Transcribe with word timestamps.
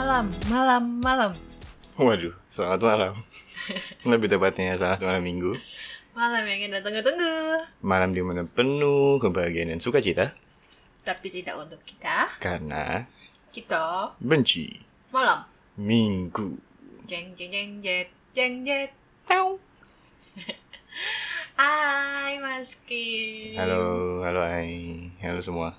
malam, 0.00 0.32
malam, 0.48 0.82
malam. 1.04 1.32
Waduh, 2.00 2.32
selamat 2.48 2.80
malam. 2.80 3.12
Lebih 4.08 4.32
tepatnya 4.32 4.80
selamat 4.80 5.04
malam 5.04 5.20
minggu. 5.20 5.52
Malam 6.16 6.40
yang 6.42 6.60
kita 6.64 6.80
tunggu-tunggu. 6.80 7.36
Malam 7.84 8.16
di 8.16 8.24
mana 8.24 8.48
penuh 8.48 9.20
kebahagiaan 9.20 9.68
dan 9.68 9.78
sukacita 9.78 10.32
Tapi 11.04 11.28
tidak 11.28 11.60
untuk 11.60 11.84
kita. 11.84 12.32
karena 12.40 13.04
Kita 13.52 14.16
benci 14.16 14.80
malam. 15.12 15.44
minggu. 15.76 16.56
Jeng 17.04 17.36
jeng 17.36 17.52
jeng 17.52 17.70
jet, 17.80 18.08
jeng 18.32 18.64
jet. 18.64 18.96
Pew. 19.28 19.60
Hai 21.60 22.40
Mas 22.40 22.72
Ki. 22.88 23.52
Halo, 23.52 24.24
halo 24.24 24.40
Ai. 24.40 25.12
Halo 25.20 25.44
semua. 25.44 25.76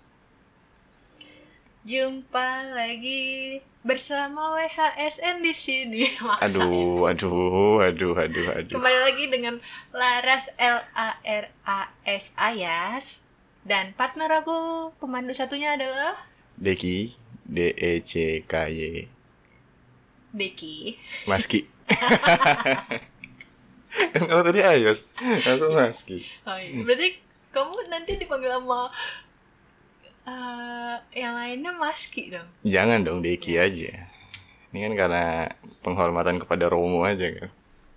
Jumpa 1.81 2.77
lagi 2.77 3.57
bersama 3.81 4.53
WHSN 4.53 5.41
di 5.41 5.49
sini. 5.49 6.05
Maksa 6.21 6.45
ya. 6.45 6.61
Aduh, 6.61 7.09
aduh, 7.09 7.81
aduh, 7.81 8.13
aduh, 8.21 8.47
aduh. 8.53 8.77
Kembali 8.77 8.99
lagi 9.01 9.25
dengan 9.33 9.57
Laras 9.89 10.45
L 10.61 10.77
A 10.93 11.17
R 11.25 11.49
A 11.65 11.89
S 12.05 12.37
Ayas 12.37 13.25
dan 13.65 13.97
partner 13.97 14.45
aku 14.45 14.93
pemandu 15.01 15.33
satunya 15.33 15.73
adalah 15.73 16.21
Deki, 16.61 17.17
D 17.49 17.73
E 17.73 18.05
C 18.05 18.45
K 18.45 18.69
Y. 18.69 19.09
Deki. 20.37 21.01
Maski. 21.25 21.65
kan 24.13 24.23
kamu 24.29 24.53
tadi 24.53 24.61
Ayos, 24.61 25.17
aku 25.17 25.65
Maski. 25.73 26.29
Oh, 26.45 26.61
iya. 26.61 26.85
Berarti 26.85 27.17
kamu 27.49 27.73
nanti 27.89 28.21
dipanggil 28.21 28.53
sama 28.53 28.93
eh, 30.23 30.95
yang 31.13 31.33
lainnya 31.33 31.71
Maski 31.71 32.29
dong. 32.29 32.47
Jangan 32.63 33.01
dong 33.01 33.19
Deki 33.21 33.57
aja. 33.57 34.07
Ini 34.71 34.77
kan 34.81 34.93
karena 34.95 35.25
penghormatan 35.81 36.37
kepada 36.37 36.67
Romo 36.67 37.03
aja 37.03 37.27
kan. 37.27 37.49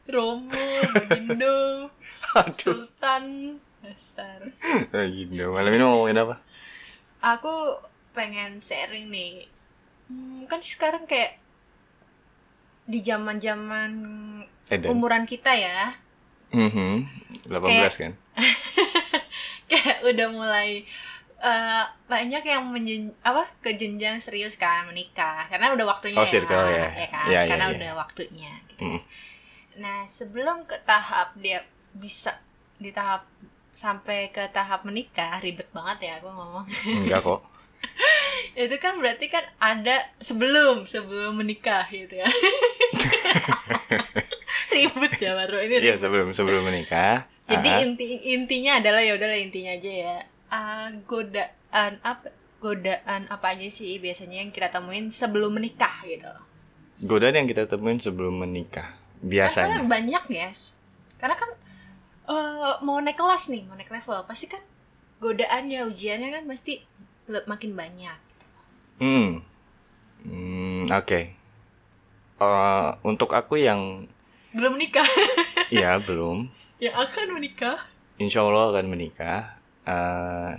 Romo, 0.05 0.53
Bagindo, 0.93 1.89
Aduh, 2.37 2.85
Sultan, 2.85 3.57
dasar. 3.81 4.41
gitu. 5.07 5.49
Malam 5.49 5.71
ini 5.71 5.81
mau 5.81 5.97
ngomongin 5.97 6.21
apa? 6.21 6.37
Aku 7.25 7.81
pengen 8.13 8.61
sharing 8.61 9.09
nih. 9.09 9.49
Hmm, 10.07 10.45
kan 10.45 10.61
sekarang 10.61 11.09
kayak 11.09 11.41
di 12.85 13.01
zaman-zaman 13.01 13.91
Edan. 14.69 14.93
umuran 14.93 15.25
kita 15.25 15.57
ya, 15.57 15.97
Mhm. 16.53 17.09
18 17.49 17.97
kan? 17.97 18.13
kayak 19.71 20.05
udah 20.05 20.29
mulai 20.29 20.85
eh, 21.45 21.85
banyak 22.07 22.41
yang 22.43 22.65
menjen 22.67 23.13
apa 23.21 23.45
ke 23.61 23.77
jenjang 23.77 24.17
serius 24.19 24.57
kan 24.57 24.89
menikah 24.89 25.45
karena 25.47 25.71
udah 25.71 25.85
waktunya 25.87 26.17
Oh, 26.17 26.25
circle 26.25 26.65
ya. 26.67 26.89
kan 27.07 27.29
Ya, 27.29 27.41
ya, 27.45 27.53
karena 27.53 27.67
ya. 27.69 27.75
udah 27.77 27.93
waktunya 27.99 28.53
gitu. 28.67 28.97
Mm. 28.97 29.01
nah 29.75 30.07
sebelum 30.07 30.65
ke 30.65 30.79
tahap 30.83 31.37
dia 31.37 31.61
bisa 31.93 32.35
di 32.77 32.91
tahap 32.91 33.27
sampai 33.71 34.31
ke 34.31 34.47
tahap 34.51 34.83
menikah 34.83 35.39
ribet 35.39 35.67
banget 35.71 35.99
ya 36.07 36.13
aku 36.19 36.31
ngomong 36.31 36.65
Enggak 36.87 37.21
kok. 37.23 37.41
itu 38.55 38.77
kan 38.79 38.97
berarti 38.97 39.27
kan 39.27 39.43
ada 39.59 39.99
sebelum 40.19 40.87
sebelum 40.87 41.35
menikah 41.35 41.83
gitu 41.87 42.17
ya 42.17 42.27
ribet 44.71 45.13
ya 45.19 45.33
baru 45.35 45.59
ini 45.61 45.75
Iya, 45.83 45.95
sebelum 45.99 46.31
sebelum 46.31 46.65
menikah. 46.65 47.27
Jadi 47.45 47.69
inti 47.85 48.05
intinya 48.33 48.81
adalah 48.81 48.99
ya 48.99 49.15
udahlah 49.15 49.37
intinya 49.37 49.71
aja 49.71 49.91
ya. 49.91 50.17
Ah, 50.55 50.87
godaan 51.05 51.99
apa 52.01 52.31
godaan 52.63 53.27
apa 53.27 53.47
aja 53.51 53.67
sih 53.69 53.99
biasanya 53.99 54.39
yang 54.39 54.51
kita 54.51 54.71
temuin 54.71 55.11
sebelum 55.11 55.51
menikah 55.53 55.99
gitu. 56.07 56.31
godaan 57.03 57.35
yang 57.35 57.49
kita 57.51 57.67
temuin 57.67 57.99
sebelum 57.99 58.39
menikah. 58.39 58.95
Masalah 59.19 59.27
Biasanya. 59.27 59.79
banyak 59.85 60.25
ya. 60.31 60.49
Karena 61.19 61.35
kan 61.35 61.51
eh, 62.25 62.75
mau 62.81 63.03
naik 63.03 63.19
kelas 63.19 63.51
nih, 63.51 63.67
mau 63.67 63.75
naik 63.75 63.91
level 63.91 64.23
pasti 64.25 64.47
kan 64.47 64.63
godaannya 65.19 65.91
ujiannya 65.91 66.29
kan 66.31 66.45
pasti 66.47 66.79
makin 67.27 67.75
banyak. 67.75 68.19
Hmm. 69.01 69.43
Hmm, 70.23 70.87
oke. 70.87 71.21
Eh, 72.37 72.89
untuk 73.03 73.31
aku 73.31 73.59
yang 73.59 74.07
Belum 74.55 74.79
menikah, 74.79 75.03
ya 75.75 75.99
belum, 75.99 76.47
yang 76.79 76.95
akan 76.95 77.27
menikah. 77.35 77.75
insya 78.17 78.39
Allah 78.41 78.71
akan 78.71 78.87
menikah. 78.87 79.59
Eh, 79.85 80.53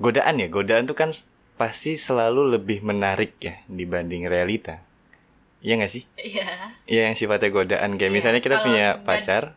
godaan 0.00 0.40
ya, 0.40 0.48
godaan 0.48 0.88
tuh 0.88 0.96
kan 0.96 1.12
pasti 1.56 1.96
selalu 1.96 2.56
lebih 2.56 2.84
menarik 2.84 3.36
ya 3.40 3.60
dibanding 3.68 4.28
realita. 4.28 4.80
Iya 5.64 5.80
nggak 5.80 5.92
sih? 5.92 6.04
Iya. 6.20 6.76
Iya 6.84 7.00
yang 7.10 7.16
sifatnya 7.16 7.48
godaan 7.52 7.96
kayak 7.96 8.12
Iya, 8.12 8.16
misalnya 8.16 8.40
kita 8.44 8.60
punya 8.60 9.00
pacar, 9.02 9.56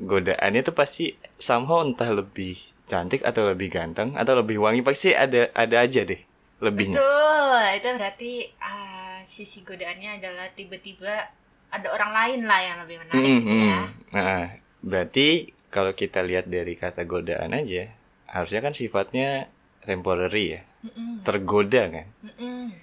godaannya 0.00 0.60
tuh 0.64 0.74
pasti 0.74 1.16
somehow 1.36 1.84
entah 1.84 2.08
lebih 2.08 2.56
cantik 2.88 3.20
atau 3.20 3.44
lebih 3.52 3.68
ganteng 3.68 4.16
atau 4.16 4.40
lebih 4.40 4.56
wangi 4.56 4.80
pasti 4.80 5.12
ada 5.12 5.52
ada 5.52 5.76
aja 5.84 6.08
deh 6.08 6.20
lebihnya. 6.64 6.96
Betul, 6.96 7.62
itu 7.76 7.88
berarti 8.00 8.32
ah, 8.58 9.20
sisi 9.28 9.60
godaannya 9.62 10.18
adalah 10.18 10.48
tiba-tiba 10.56 11.28
ada 11.68 11.86
orang 11.92 12.10
lain 12.16 12.40
lah 12.48 12.60
yang 12.64 12.76
lebih 12.80 12.96
menarik 13.04 13.20
Mm, 13.20 13.36
gitu 13.36 13.52
mm. 13.52 13.68
ya. 13.68 13.80
Nah, 14.16 14.44
berarti 14.80 15.28
kalau 15.68 15.92
kita 15.92 16.24
lihat 16.24 16.48
dari 16.48 16.74
kata 16.74 17.04
godaan 17.04 17.52
aja, 17.52 17.92
harusnya 18.28 18.60
kan 18.60 18.74
sifatnya 18.76 19.48
temporary 19.88 20.60
ya, 20.60 20.62
Mm-mm, 20.84 21.24
tergoda 21.24 21.82
kan. 21.88 22.06
mm-mm. 22.24 22.76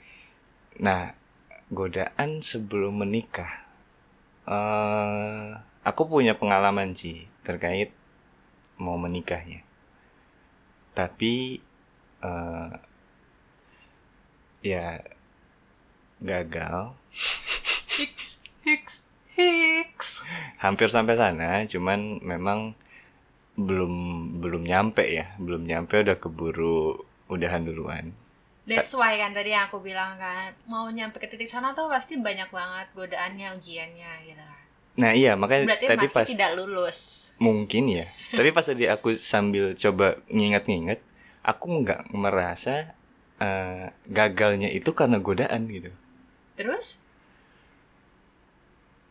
Nah, 0.81 1.16
godaan 1.72 2.41
sebelum 2.41 2.94
menikah, 3.06 3.53
eh 4.50 5.50
aku 5.85 6.01
punya 6.09 6.34
pengalaman 6.35 6.97
sih 6.97 7.29
terkait 7.45 7.94
mau 8.81 8.97
menikahnya. 9.00 9.61
Tapi 10.97 11.61
eh 12.23 12.72
ya 14.66 15.03
gagal. 16.23 16.95
Hicks, 17.95 18.35
hicks, 18.66 18.95
hicks. 19.35 20.09
hampir 20.59 20.89
sampai 20.91 21.16
sana 21.16 21.63
cuman 21.69 22.19
memang 22.23 22.73
belum 23.55 23.93
belum 24.43 24.63
nyampe 24.67 25.03
ya 25.03 25.31
belum 25.39 25.63
nyampe 25.63 26.03
udah 26.03 26.17
keburu 26.19 26.99
udahan 27.31 27.63
duluan 27.63 28.11
That's 28.66 28.97
why 28.97 29.13
kan 29.21 29.29
tadi 29.29 29.53
yang 29.53 29.69
aku 29.69 29.77
bilang 29.77 30.17
kan 30.17 30.49
mau 30.66 30.89
nyampe 30.89 31.21
ke 31.21 31.29
titik 31.29 31.45
sana 31.45 31.77
tuh 31.77 31.85
pasti 31.85 32.17
banyak 32.17 32.49
banget 32.49 32.89
godaannya 32.97 33.53
ujiannya 33.55 34.11
gitu. 34.25 34.45
nah 34.97 35.13
iya 35.13 35.38
makanya 35.38 35.69
Berarti 35.71 35.85
tadi 35.85 36.05
pasti 36.09 36.16
pas 36.16 36.27
tidak 36.33 36.51
lulus. 36.57 36.97
mungkin 37.38 37.83
ya 37.88 38.05
tapi 38.33 38.49
pas 38.49 38.66
tadi 38.66 38.89
aku 38.89 39.16
sambil 39.16 39.77
coba 39.77 40.17
nginget-nginget 40.27 40.99
aku 41.45 41.83
nggak 41.85 42.09
merasa 42.11 42.95
eh, 43.37 43.93
gagalnya 44.09 44.67
itu 44.67 44.91
karena 44.91 45.22
godaan 45.22 45.69
gitu 45.69 45.91
Terus? 46.55 46.97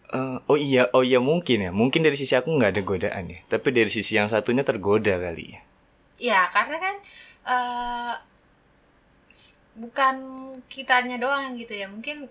Eh, 0.05 0.37
oh 0.47 0.59
iya 0.61 0.87
oh 0.93 1.01
iya 1.01 1.17
mungkin 1.19 1.65
ya 1.65 1.71
mungkin 1.73 2.05
dari 2.05 2.15
sisi 2.15 2.37
aku 2.37 2.53
nggak 2.53 2.77
ada 2.77 2.83
godaan 2.85 3.25
ya 3.31 3.41
tapi 3.49 3.73
dari 3.73 3.89
sisi 3.89 4.15
yang 4.15 4.29
satunya 4.29 4.61
tergoda 4.63 5.17
kali 5.17 5.57
ya 5.57 5.61
Ya 6.21 6.41
karena 6.53 6.77
kan 6.79 6.95
eh 7.45 8.15
bukan 9.75 10.17
kitanya 10.71 11.19
doang 11.19 11.59
gitu 11.59 11.75
ya 11.75 11.91
mungkin 11.91 12.31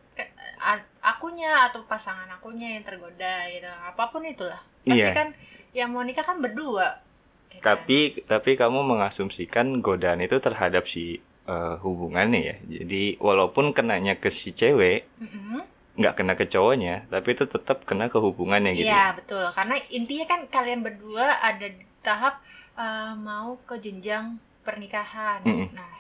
a- 0.64 0.88
akunya 1.04 1.68
atau 1.68 1.84
pasangan 1.84 2.30
akunya 2.32 2.80
yang 2.80 2.88
tergoda 2.88 3.52
gitu 3.52 3.68
apa 3.68 4.04
pun 4.08 4.24
itulah 4.24 4.62
pasti 4.88 5.04
Iya. 5.04 5.12
kan 5.12 5.28
yang 5.76 5.92
mau 5.92 6.06
nikah 6.08 6.24
kan 6.24 6.40
berdua 6.40 7.04
ya 7.52 7.60
kan? 7.60 7.84
Tapi 7.84 8.24
tapi 8.24 8.56
kamu 8.56 8.80
mengasumsikan 8.86 9.84
godaan 9.84 10.24
itu 10.24 10.40
terhadap 10.40 10.88
si 10.88 11.20
eh, 11.44 11.76
hubungannya 11.84 12.40
ya. 12.40 12.56
Jadi 12.80 13.20
walaupun 13.20 13.76
kenanya 13.76 14.16
ke 14.16 14.32
si 14.32 14.56
cewek, 14.56 15.04
Mm-mm. 15.20 15.60
Nggak 15.94 16.14
kena 16.18 16.34
ke 16.34 16.50
cowoknya, 16.50 17.06
tapi 17.14 17.38
itu 17.38 17.46
tetap 17.46 17.86
kena 17.86 18.10
ke 18.10 18.18
hubungannya 18.18 18.74
gitu. 18.74 18.90
Iya 18.90 19.14
betul 19.14 19.46
karena 19.54 19.78
intinya 19.94 20.26
kan 20.26 20.42
kalian 20.50 20.82
berdua 20.82 21.38
ada 21.38 21.70
di 21.70 21.86
tahap 22.02 22.42
eh, 22.74 23.14
mau 23.14 23.62
ke 23.70 23.78
jenjang 23.78 24.42
pernikahan. 24.66 25.46
Mm-mm. 25.46 25.70
Nah 25.78 25.92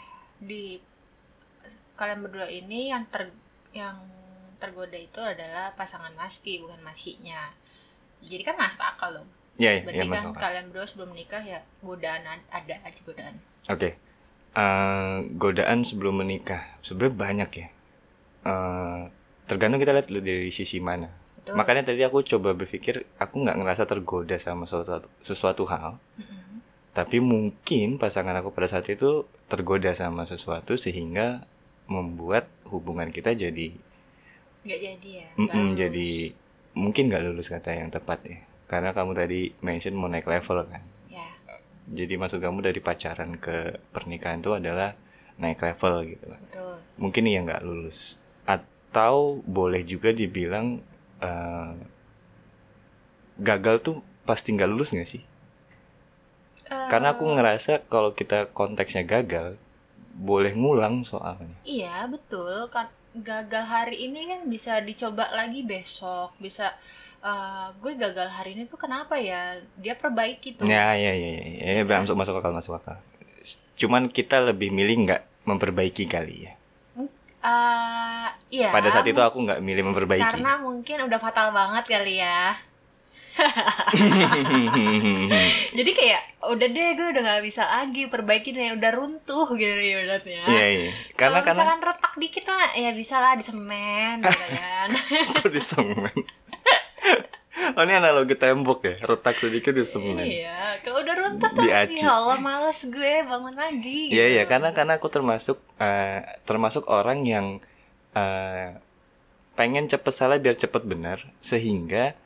di 0.42 0.81
kalian 1.94 2.25
berdua 2.25 2.50
ini 2.50 2.90
yang 2.90 3.06
ter 3.13 3.30
yang 3.69 4.01
tergoda 4.57 4.98
itu 4.98 5.22
adalah 5.22 5.75
pasangan 5.78 6.13
maski 6.18 6.57
bukan 6.63 6.81
maskinya. 6.81 7.54
Jadi 8.24 8.42
kan 8.42 8.56
masuk 8.57 8.81
akal 8.81 9.12
dong. 9.22 9.30
Iya, 9.62 9.78
iya, 9.78 9.81
Berarti 9.86 10.06
iya, 10.07 10.10
kan 10.10 10.25
akal. 10.34 10.39
kalian 10.42 10.66
berdua 10.74 10.86
sebelum 10.89 11.10
menikah 11.13 11.44
ya 11.46 11.60
godaan 11.86 12.24
ad- 12.25 12.50
ada 12.50 12.75
aja 12.81 13.00
godaan. 13.06 13.36
Oke. 13.69 13.89
Eh, 14.54 15.16
godaan 15.38 15.86
sebelum 15.86 16.25
menikah 16.25 16.66
sebenarnya 16.81 17.13
banyak 17.13 17.50
ya. 17.62 17.68
Eh, 18.44 19.01
tergantung 19.50 19.80
kita 19.81 19.92
lihat 19.95 20.07
dari 20.10 20.51
sisi 20.51 20.80
mana. 20.80 21.12
Betul. 21.40 21.60
Makanya 21.60 21.92
tadi 21.92 22.01
aku 22.07 22.24
coba 22.24 22.56
berpikir 22.56 23.04
aku 23.19 23.44
nggak 23.44 23.60
ngerasa 23.60 23.84
tergoda 23.84 24.40
sama 24.40 24.63
sesuatu, 24.63 25.12
sesuatu 25.19 25.63
hal, 25.68 26.00
Mm-mm. 26.16 26.63
tapi 26.95 27.19
mungkin 27.19 28.00
pasangan 28.00 28.36
aku 28.40 28.56
pada 28.56 28.72
saat 28.72 28.88
itu 28.88 29.28
tergoda 29.51 29.92
sama 29.92 30.24
sesuatu 30.24 30.80
sehingga 30.80 31.44
membuat 31.92 32.48
hubungan 32.72 33.12
kita 33.12 33.36
jadi 33.36 33.75
nggak 34.63 34.80
jadi 34.80 35.10
ya 35.12 35.28
lulus. 35.36 35.75
jadi 35.75 36.10
mungkin 36.74 37.04
nggak 37.12 37.24
lulus 37.28 37.51
kata 37.51 37.75
yang 37.75 37.92
tepat 37.92 38.19
ya 38.24 38.39
karena 38.72 38.96
kamu 38.96 39.12
tadi 39.13 39.51
mention 39.60 39.94
mau 40.00 40.07
naik 40.07 40.25
level 40.25 40.63
kan 40.72 40.81
ya 41.12 41.28
jadi 41.92 42.16
maksud 42.16 42.39
kamu 42.39 42.63
dari 42.63 42.80
pacaran 42.80 43.36
ke 43.36 43.84
pernikahan 43.92 44.39
itu 44.39 44.56
adalah 44.56 44.96
naik 45.36 45.60
level 45.60 46.16
gitu 46.16 46.25
kan 46.31 46.42
betul 46.48 46.75
mungkin 46.96 47.24
iya 47.28 47.44
nggak 47.44 47.62
lulus 47.68 48.16
atau 48.94 49.42
boleh 49.50 49.81
juga 49.81 50.13
dibilang 50.13 50.78
eh, 51.18 51.74
gagal 53.42 53.81
tuh 53.81 53.95
pasti 54.22 54.54
nggak 54.54 54.69
lulus 54.69 54.94
nggak 54.94 55.10
sih? 55.10 55.25
Karena 56.69 57.18
aku 57.18 57.25
ngerasa 57.25 57.90
kalau 57.90 58.13
kita 58.13 58.54
konteksnya 58.54 59.01
gagal 59.01 59.57
boleh 60.13 60.54
ngulang 60.54 61.01
soalnya. 61.01 61.57
Iya 61.66 62.06
betul. 62.06 62.69
Kan 62.69 62.86
gagal 63.18 63.66
hari 63.66 63.98
ini 64.10 64.30
kan 64.30 64.45
bisa 64.45 64.78
dicoba 64.78 65.25
lagi 65.34 65.66
besok 65.66 66.38
bisa 66.38 66.69
eh, 67.25 67.68
gue 67.81 67.94
gagal 67.98 68.30
hari 68.30 68.54
ini 68.54 68.69
tuh 68.69 68.78
kenapa 68.78 69.18
ya? 69.18 69.57
Dia 69.81 69.98
perbaiki 69.98 70.62
tuh. 70.62 70.69
Ya 70.69 70.94
ya 70.94 71.18
ya 71.18 71.30
ya, 71.34 71.46
ya, 71.50 71.66
Iya. 71.81 71.84
kan? 71.89 72.06
masuk 72.06 72.13
masuk 72.13 72.36
akal 72.38 72.54
masuk 72.54 72.74
akal. 72.78 73.01
Cuman 73.74 74.06
kita 74.13 74.38
lebih 74.38 74.69
milih 74.69 75.10
nggak 75.10 75.22
memperbaiki 75.50 76.06
kali 76.06 76.46
ya 76.46 76.54
Eh, 77.44 78.28
iya. 78.56 78.72
Pada 78.72 78.88
saat 78.88 79.04
itu 79.04 79.19
aku 79.19 79.44
nggak 79.44 79.60
milih 79.60 79.92
memperbaiki. 79.92 80.24
Karena 80.24 80.63
mungkin 80.63 81.12
udah 81.12 81.19
fatal 81.19 81.51
banget 81.51 81.84
kali 81.92 82.24
ya. 82.24 82.56
Jadi 85.78 85.92
kayak 85.98 86.22
udah 86.54 86.68
deh 86.69 86.90
gue 86.94 87.07
udah 87.18 87.22
nggak 87.25 87.42
bisa 87.42 87.66
lagi 87.66 88.06
perbaiki 88.06 88.54
nih 88.54 88.78
udah 88.78 88.94
runtuh 88.94 89.50
gitu 89.57 89.74
ya 89.74 90.06
ibaratnya 90.06 90.45
Iya 90.45 90.66
iya. 90.69 90.92
Karena 91.18 91.42
Kalau 91.42 91.42
karena 91.42 91.66
misalkan 91.66 91.81
retak 91.81 92.13
dikit 92.22 92.45
lah 92.45 92.69
ya 92.78 92.94
bisa 92.94 93.18
lah 93.18 93.34
di 93.34 93.42
semen 93.42 94.22
gitu 94.22 94.46
kan. 94.54 94.89
Aku 95.34 95.50
di 95.50 95.66
semen. 95.66 96.13
Oh 97.53 97.85
ini 97.85 97.94
analogi 97.94 98.33
tembok 98.33 98.81
ya, 98.81 98.95
retak 99.00 99.38
sedikit 99.38 99.71
di 99.71 99.85
semen. 99.85 100.17
iya 100.19 100.73
kalau 100.81 101.00
udah 101.00 101.15
runtuh 101.15 101.50
tuh 101.53 101.69
ya 101.69 101.85
Allah 102.09 102.38
males 102.38 102.81
gue 102.81 103.13
bangun 103.21 103.53
lagi 103.53 104.09
Iya 104.09 104.25
gitu. 104.25 104.33
iya, 104.35 104.44
karena 104.44 104.73
karena 104.73 104.97
aku 104.97 105.05
termasuk 105.07 105.61
eh, 105.77 106.25
termasuk 106.44 106.89
orang 106.89 107.21
yang 107.23 107.61
eh, 108.11 108.73
pengen 109.53 109.85
cepet 109.85 110.09
salah 110.11 110.41
biar 110.41 110.57
cepet 110.57 110.81
benar, 110.81 111.29
sehingga 111.39 112.17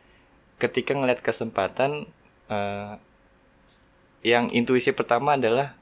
ketika 0.58 0.96
ngeliat 0.96 1.20
kesempatan 1.20 2.08
eh, 2.48 2.94
yang 4.24 4.48
intuisi 4.50 4.92
pertama 4.92 5.36
adalah 5.36 5.76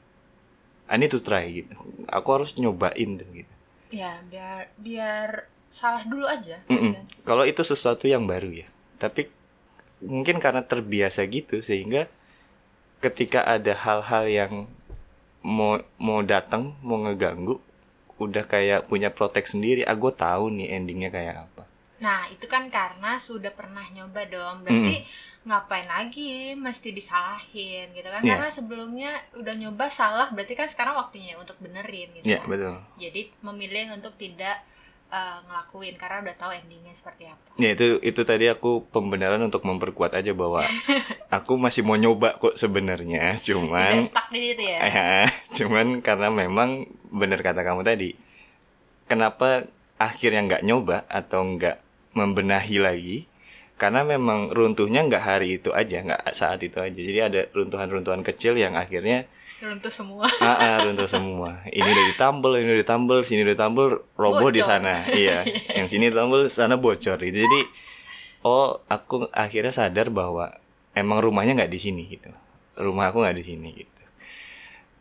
I 0.86 0.98
need 0.98 1.10
to 1.10 1.22
try 1.22 1.50
gitu. 1.50 1.74
Aku 2.10 2.28
harus 2.34 2.58
nyobain 2.58 3.18
tuh 3.18 3.30
gitu. 3.32 3.54
ya 3.90 4.18
biar 4.26 4.74
biar 4.76 5.30
salah 5.70 6.02
dulu 6.02 6.26
aja 6.26 6.58
Mm-mm. 6.66 6.98
gitu. 6.98 7.00
Kalau 7.24 7.46
itu 7.46 7.62
sesuatu 7.62 8.06
yang 8.06 8.26
baru 8.26 8.50
ya. 8.52 8.68
Tapi 9.06 9.30
mungkin 10.04 10.42
karena 10.42 10.66
terbiasa 10.66 11.24
gitu 11.30 11.64
sehingga 11.64 12.12
ketika 13.00 13.46
ada 13.46 13.74
hal-hal 13.78 14.26
yang 14.26 14.54
mau 15.46 15.78
mau 16.02 16.26
datang, 16.26 16.74
mau 16.82 16.98
ngeganggu, 17.06 17.62
udah 18.18 18.44
kayak 18.50 18.90
punya 18.90 19.14
protek 19.14 19.46
sendiri. 19.46 19.86
Ah, 19.86 19.94
gue 19.94 20.10
tahu 20.10 20.50
nih 20.50 20.74
endingnya 20.74 21.14
kayak 21.14 21.46
apa. 21.46 21.64
Nah, 22.02 22.28
itu 22.28 22.50
kan 22.50 22.68
karena 22.68 23.16
sudah 23.22 23.54
pernah 23.54 23.86
nyoba 23.94 24.26
dong. 24.28 24.66
Berarti 24.66 25.06
ngapain 25.46 25.86
lagi 25.86 26.58
mesti 26.58 26.90
disalahin 26.90 27.94
gitu 27.94 28.10
kan? 28.10 28.26
Iya. 28.26 28.36
Karena 28.36 28.50
sebelumnya 28.50 29.12
udah 29.38 29.54
nyoba 29.54 29.86
salah, 29.94 30.28
berarti 30.34 30.58
kan 30.58 30.68
sekarang 30.68 30.98
waktunya 30.98 31.38
untuk 31.38 31.56
benerin 31.62 32.10
gitu. 32.18 32.26
Ya 32.26 32.42
kan. 32.42 32.50
betul. 32.50 32.76
Jadi 33.00 33.22
memilih 33.46 33.96
untuk 33.96 34.18
tidak 34.18 34.66
eh, 35.12 35.38
ngelakuin 35.46 35.96
karena 36.00 36.18
udah 36.26 36.36
tahu 36.38 36.52
endingnya 36.56 36.94
seperti 36.96 37.30
apa. 37.30 37.46
Ya 37.62 37.74
itu 37.74 38.00
itu 38.02 38.22
tadi 38.26 38.46
aku 38.50 38.86
pembenaran 38.90 39.42
untuk 39.44 39.64
memperkuat 39.66 40.18
aja 40.18 40.32
bahwa 40.34 40.66
aku 41.38 41.58
masih 41.60 41.86
mau 41.86 41.98
nyoba 42.00 42.38
kok 42.38 42.58
sebenarnya, 42.58 43.40
Tidak 43.40 43.46
cuman 43.46 44.06
stuck 44.06 44.28
di 44.32 44.40
situ 44.52 44.64
ya. 44.66 44.80
Ya, 44.86 45.12
cuman 45.58 46.00
karena 46.02 46.30
memang 46.32 46.90
benar 47.12 47.40
kata 47.44 47.62
kamu 47.62 47.86
tadi, 47.86 48.18
kenapa 49.06 49.70
akhirnya 49.96 50.42
nggak 50.46 50.66
nyoba 50.66 51.08
atau 51.08 51.44
nggak 51.46 51.78
membenahi 52.16 52.78
lagi? 52.82 53.18
Karena 53.76 54.08
memang 54.08 54.56
runtuhnya 54.56 55.04
nggak 55.04 55.24
hari 55.24 55.60
itu 55.60 55.76
aja, 55.76 56.00
nggak 56.00 56.32
saat 56.32 56.64
itu 56.64 56.80
aja. 56.80 56.96
Jadi 56.96 57.20
ada 57.20 57.42
runtuhan-runtuhan 57.52 58.24
kecil 58.24 58.56
yang 58.56 58.80
akhirnya 58.80 59.28
Runtuh 59.64 59.94
semua. 59.94 60.28
ah, 60.44 60.58
ah, 60.60 60.76
runtuh 60.84 61.08
semua. 61.08 61.64
Ini 61.72 61.88
udah 61.88 62.06
ditambal, 62.12 62.60
ini 62.60 62.76
udah 62.76 62.82
ditambal, 62.84 63.18
sini 63.24 63.48
udah 63.48 63.56
ditambal, 63.56 63.88
roboh 64.20 64.50
di 64.52 64.60
sana. 64.60 65.08
Iya, 65.16 65.48
yang 65.72 65.88
sini 65.88 66.12
ditambal, 66.12 66.52
sana 66.52 66.76
bocor. 66.76 67.16
Gitu. 67.24 67.48
Jadi, 67.48 67.60
oh 68.44 68.84
aku 68.92 69.32
akhirnya 69.32 69.72
sadar 69.72 70.12
bahwa 70.12 70.60
emang 70.92 71.24
rumahnya 71.24 71.56
nggak 71.56 71.72
di 71.72 71.80
sini 71.80 72.04
gitu. 72.12 72.30
Rumah 72.76 73.16
aku 73.16 73.24
nggak 73.24 73.38
di 73.40 73.46
sini 73.48 73.70
gitu. 73.74 74.02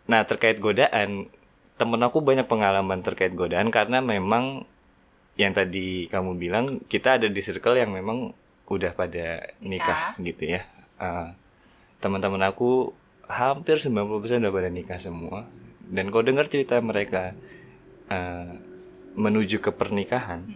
Nah 0.06 0.23
terkait 0.23 0.62
godaan, 0.62 1.27
temen 1.75 2.01
aku 2.03 2.23
banyak 2.23 2.47
pengalaman 2.47 3.03
terkait 3.03 3.35
godaan 3.35 3.75
karena 3.75 3.99
memang 3.99 4.65
yang 5.35 5.51
tadi 5.51 6.06
kamu 6.06 6.39
bilang 6.39 6.65
kita 6.87 7.19
ada 7.19 7.27
di 7.27 7.41
circle 7.43 7.75
yang 7.75 7.91
memang 7.91 8.31
udah 8.71 8.95
pada 8.95 9.51
nikah, 9.59 10.15
gitu 10.23 10.56
ya. 10.56 10.62
Ah, 10.97 11.35
teman-teman 11.99 12.41
aku 12.47 12.95
hampir 13.29 13.81
90% 13.81 14.43
udah 14.43 14.53
pada 14.53 14.71
nikah 14.71 15.00
semua. 15.00 15.49
Dan 15.85 16.09
kau 16.09 16.25
dengar 16.25 16.49
cerita 16.49 16.81
mereka 16.81 17.37
eh, 18.09 18.53
menuju 19.15 19.61
ke 19.61 19.71
pernikahan, 19.71 20.49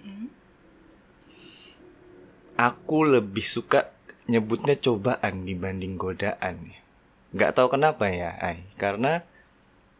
aku 2.59 2.99
lebih 3.06 3.44
suka 3.44 3.93
nyebutnya 4.29 4.76
cobaan 4.76 5.47
dibanding 5.47 6.00
godaan. 6.00 6.75
Nggak 7.32 7.55
tahu 7.61 7.69
kenapa 7.76 8.09
ya, 8.09 8.35
Ai. 8.41 8.65
Karena 8.81 9.25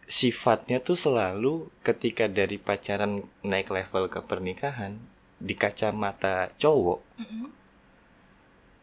sifatnya 0.09 0.81
tuh 0.81 0.97
selalu 0.97 1.69
ketika 1.85 2.27
dari 2.33 2.57
pacaran 2.57 3.29
naik 3.45 3.69
level 3.69 4.09
ke 4.09 4.25
pernikahan 4.25 4.97
di 5.37 5.53
kacamata 5.55 6.51
cowok 6.57 7.01
Mm-mm. 7.21 7.47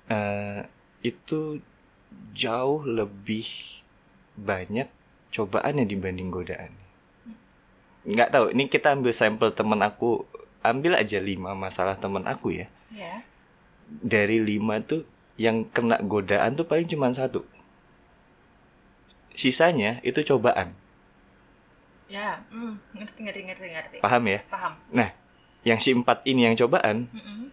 eh, 0.08 0.62
itu 1.02 1.60
jauh 2.36 2.84
lebih 2.84 3.48
banyak 4.36 4.92
cobaannya 5.32 5.88
dibanding 5.88 6.32
godaan. 6.32 6.72
Nggak 8.06 8.30
tahu, 8.32 8.46
ini 8.54 8.70
kita 8.70 8.94
ambil 8.94 9.12
sampel 9.16 9.50
teman 9.56 9.82
aku, 9.82 10.28
ambil 10.62 10.96
aja 11.00 11.18
lima 11.18 11.58
masalah 11.58 11.98
teman 11.98 12.28
aku 12.30 12.54
ya. 12.54 12.68
Ya. 12.94 13.26
Dari 13.90 14.38
lima 14.38 14.82
tuh 14.84 15.08
yang 15.36 15.66
kena 15.68 16.00
godaan 16.00 16.56
tuh 16.56 16.68
paling 16.70 16.86
cuma 16.86 17.12
satu. 17.12 17.44
Sisanya 19.36 20.00
itu 20.06 20.24
cobaan, 20.24 20.72
Ya, 22.06 22.46
mm, 22.54 23.02
ngerti 23.02 23.20
ngerti 23.26 23.42
ngerti 23.50 23.68
ngerti. 23.74 23.96
paham 24.00 24.24
ya? 24.30 24.40
Paham. 24.46 24.74
Yang 25.66 25.80
si 25.82 25.90
empat 25.98 26.22
ini 26.30 26.46
yang 26.46 26.54
cobaan, 26.54 27.10
Mm-mm. 27.10 27.50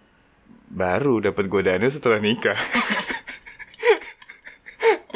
baru 0.68 1.24
dapat 1.24 1.48
godaannya 1.48 1.88
setelah 1.88 2.20
nikah. 2.20 2.54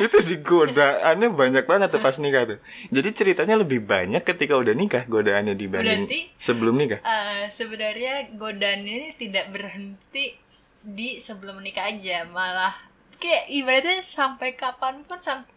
itu 0.07 0.19
di 0.23 0.37
godaannya 0.41 1.29
banyak 1.31 1.65
banget 1.67 1.89
tuh 1.91 2.01
pas 2.01 2.17
nikah 2.17 2.43
tuh. 2.47 2.59
Jadi 2.89 3.09
ceritanya 3.13 3.59
lebih 3.59 3.83
banyak 3.83 4.23
ketika 4.23 4.55
udah 4.55 4.73
nikah 4.73 5.05
godaannya 5.05 5.53
dibanding 5.53 6.07
Berarti 6.07 6.21
sebelum 6.39 6.75
nikah. 6.75 7.01
eh, 7.03 7.51
sebenarnya 7.51 8.33
godaan 8.35 8.83
ini 8.83 9.15
tidak 9.19 9.51
berhenti 9.51 10.39
di 10.81 11.19
sebelum 11.19 11.59
menikah 11.59 11.91
aja, 11.91 12.23
malah 12.31 12.75
kayak 13.19 13.51
ibaratnya 13.51 14.01
sampai 14.01 14.55
kapan 14.55 15.03
pun 15.03 15.19
sampai 15.19 15.51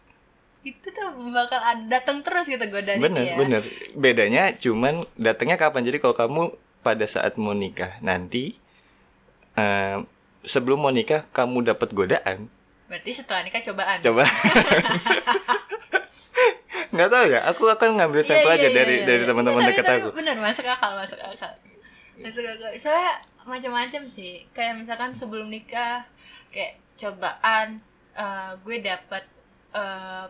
itu 0.60 0.92
tuh 0.92 1.08
bakal 1.32 1.56
datang 1.88 2.20
terus 2.20 2.44
gitu 2.44 2.60
godaan 2.68 3.00
itu 3.00 3.06
Bener 3.08 3.24
ya. 3.24 3.36
bener. 3.40 3.62
Bedanya 3.96 4.42
cuman 4.52 5.08
datangnya 5.16 5.56
kapan. 5.56 5.88
Jadi 5.88 5.96
kalau 5.98 6.12
kamu 6.12 6.42
pada 6.80 7.04
saat 7.08 7.40
mau 7.40 7.56
nikah 7.56 7.96
nanti 8.00 8.60
eh, 9.56 9.96
sebelum 10.44 10.80
mau 10.80 10.92
nikah 10.92 11.24
kamu 11.32 11.64
dapat 11.64 11.92
godaan, 11.92 12.52
Berarti 12.90 13.10
setelah 13.14 13.40
nikah 13.40 13.62
cobaan. 13.62 14.02
coba. 14.02 14.26
nggak 16.90 17.08
tahu 17.08 17.24
ya. 17.28 17.40
Aku 17.46 17.64
akan 17.64 17.90
ngambil 17.96 18.20
Iya, 18.20 18.28
sampel 18.28 18.50
iya, 18.50 18.56
aja 18.56 18.66
iya, 18.66 18.74
dari 18.74 18.94
iya. 18.96 19.06
dari 19.06 19.22
teman-teman 19.22 19.62
Tapi- 19.62 19.70
dekat 19.70 19.84
tapi 19.86 20.00
aku. 20.00 20.08
Bener 20.12 20.36
masuk 20.36 20.66
akal, 20.66 20.92
masuk 20.92 21.18
akal. 21.18 21.52
Masuk 22.18 22.42
akal. 22.44 22.70
Soalnya 22.76 23.12
macam-macam 23.44 24.02
sih. 24.04 24.42
Kayak 24.50 24.74
misalkan 24.76 25.10
sebelum 25.12 25.46
nikah 25.46 26.02
kayak 26.50 26.82
cobaan 26.96 27.78
eh, 28.12 28.50
gue 28.58 28.76
dapat 28.80 29.22
eh, 29.70 30.24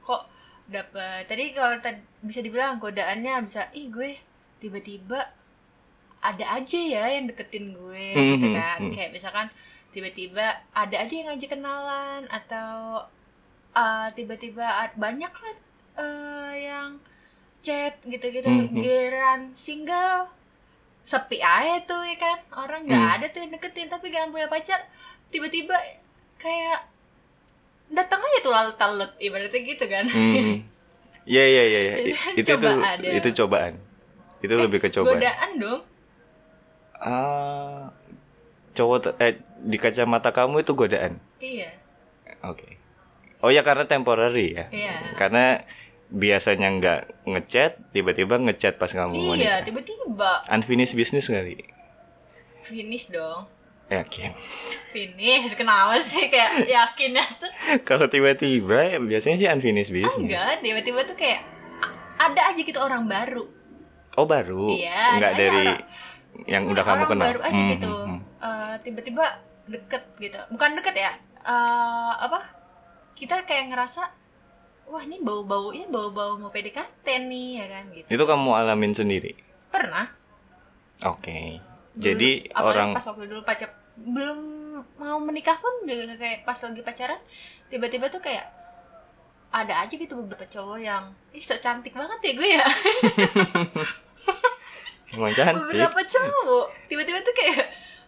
kok 0.00 0.22
dapat 0.66 1.24
tadi 1.24 1.52
kalau 1.52 1.78
tadi 1.78 2.02
bisa 2.20 2.40
dibilang 2.40 2.76
godaannya 2.76 3.46
bisa 3.46 3.70
ih 3.70 3.86
gue 3.86 4.18
tiba-tiba 4.58 5.20
ada 6.18 6.44
aja 6.50 6.80
ya 6.80 7.04
yang 7.06 7.28
deketin 7.28 7.70
gue 7.70 8.06
gitu 8.34 8.48
Mhm, 8.48 8.54
kan 8.54 8.78
mhm. 8.80 8.92
kayak 8.92 9.10
misalkan 9.12 9.46
tiba-tiba 9.94 10.44
ada 10.72 10.96
aja 10.98 11.14
yang 11.14 11.30
ngajak 11.30 11.50
kenalan 11.50 12.22
atau 12.28 13.06
eh, 13.72 14.08
tiba-tiba 14.12 14.66
banyak 14.94 15.30
lah 15.30 15.54
eh, 15.96 16.52
yang 16.64 16.98
chat 17.60 17.96
gitu-gitu 18.02 18.44
Mhm. 18.44 18.74
giliran 18.74 19.40
single 19.54 20.28
sepi 21.04 21.38
aja 21.38 21.78
tuh 21.82 22.02
ya 22.02 22.16
kan 22.16 22.38
orang 22.58 22.84
nggak 22.84 22.98
Hmm. 22.98 23.14
ada 23.14 23.26
tuh 23.28 23.40
yang 23.40 23.52
deketin 23.52 23.86
tapi 23.86 24.08
gak 24.08 24.28
punya 24.28 24.46
pacar 24.46 24.80
tiba-tiba 25.28 25.76
kayak 26.36 26.84
datang 27.88 28.18
aja 28.18 28.38
tuh 28.40 28.50
lalu 28.50 28.72
talut 28.74 29.12
ibaratnya 29.18 29.60
gitu 29.62 29.84
kan 29.86 30.04
Hmm. 30.06 30.60
Iya 31.24 31.40
iya 31.42 31.62
iya 31.64 31.80
iya. 31.80 31.94
Itu 32.36 32.52
I- 32.52 32.58
kan 32.58 32.98
Itu 33.00 33.00
itu 33.00 33.00
cobaan 33.00 33.00
itu 33.00 33.28
cobaan. 33.34 33.72
Itu 34.38 34.52
Eh, 34.52 34.60
lebih 34.60 34.78
ke 34.78 34.88
cobaan. 34.90 35.16
godaan 35.16 35.50
dong 35.56 35.80
Ah, 36.96 37.88
cowok 38.74 39.16
eh 39.16 39.38
di 39.58 39.76
kacamata 39.76 40.30
kamu 40.30 40.60
itu 40.60 40.72
godaan. 40.72 41.16
iya 41.38 41.70
Oke. 42.42 42.76
Oh 43.38 43.48
ya 43.48 43.60
karena 43.60 43.84
temporary 43.84 44.52
ya. 44.52 44.66
iya 44.68 44.94
Karena 45.14 45.62
biasanya 46.06 46.68
nggak 46.70 47.00
ngechat, 47.24 47.72
tiba-tiba 47.90 48.36
ngechat 48.36 48.76
pas 48.76 48.88
kamu 48.88 49.14
mau 49.16 49.34
iya 49.34 49.60
tiba-tiba 49.60 50.44
Unfinished 50.48 50.92
business 50.92 51.26
kali. 51.26 51.64
finish 52.60 53.08
dong 53.08 53.44
Yakin. 53.86 54.32
finish 54.90 55.52
kenapa 55.52 56.00
sih 56.00 56.26
kayak 56.26 56.64
yakinnya 56.66 57.24
tuh 57.36 57.52
Kalau 57.82 58.06
tiba-tiba 58.06 58.80
ya 58.86 58.98
biasanya 58.98 59.36
sih 59.36 59.46
unfinished 59.46 59.90
business. 59.90 60.16
enggak 60.16 60.60
tiba-tiba 60.60 61.04
tuh 61.04 61.12
kayak 61.14 61.44
ada 62.16 62.40
aja 62.48 62.60
gitu 62.60 62.78
orang 62.78 63.04
baru 63.04 63.44
Oh 64.14 64.24
baru. 64.24 64.70
Iya, 64.70 65.18
Nggak 65.18 65.32
dari 65.34 65.64
orang- 65.66 65.84
yang 66.44 66.66
udah 66.66 66.82
kamu 66.82 67.04
kenal. 67.06 67.26
baru 67.26 67.40
aja 67.40 67.54
Hmm, 67.54 67.70
gitu 67.72 67.90
hmm. 67.90 68.20
Eh, 68.38 68.74
tiba-tiba 68.80 69.24
deket 69.66 70.02
gitu 70.18 70.38
bukan 70.48 70.70
deket 70.74 70.94
ya 70.94 71.12
Eh, 71.40 72.12
apa 72.18 72.40
kita 73.14 73.42
kayak 73.42 73.68
ngerasa 73.68 74.02
wah 74.84 75.00
ini 75.00 75.16
bau-baunya 75.18 75.84
bau-bau 75.86 76.34
mau 76.34 76.48
PDKT 76.48 77.04
nih 77.22 77.48
ya 77.56 77.66
kan 77.70 77.84
gitu 77.90 78.08
Itu 78.10 78.24
kamu 78.24 78.50
alamin 78.54 78.92
sendiri. 78.92 79.32
pernah 79.66 80.08
Oke. 81.02 81.60
Dulu, 81.90 82.00
Jadi 82.00 82.30
apalagi 82.48 82.64
orang 82.70 82.88
pas 82.92 83.04
waktu 83.04 83.24
dulu 83.26 83.42
pacar 83.42 83.70
belum 83.94 84.38
mau 84.96 85.18
menikah 85.18 85.54
pun 85.54 85.84
juga 85.84 86.16
kayak 86.16 86.42
pas 86.42 86.56
lagi 86.56 86.80
pacaran 86.80 87.20
tiba-tiba 87.66 88.08
tuh 88.08 88.18
kayak 88.18 88.46
ada 89.50 89.80
aja 89.80 89.94
gitu 89.94 90.16
beberapa 90.16 90.44
cowok 90.44 90.78
yang 90.78 91.04
ih 91.30 91.38
so 91.38 91.54
cantik 91.56 91.92
banget 91.92 92.18
ya 92.20 92.32
gue 92.32 92.48
ya 92.50 92.64
emang 95.14 95.32
cantik. 95.32 95.64
beberapa 95.68 96.00
cowok 96.04 96.66
tiba-tiba 96.86 97.18
tuh 97.20 97.34
kayak 97.34 97.64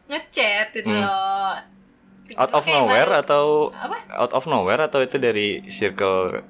ngechat 0.06 0.66
gitu 0.72 0.88
Hmm. 0.88 1.00
loh 1.00 1.54
Tiba-tiba 2.24 2.42
Out 2.42 2.52
of 2.52 2.64
nowhere 2.66 3.06
baru- 3.08 3.20
atau 3.20 3.44
apa 3.72 3.96
out 4.12 4.32
of 4.32 4.44
nowhere 4.44 4.80
atau 4.80 4.98
itu 5.00 5.16
dari 5.16 5.48
circle 5.68 6.42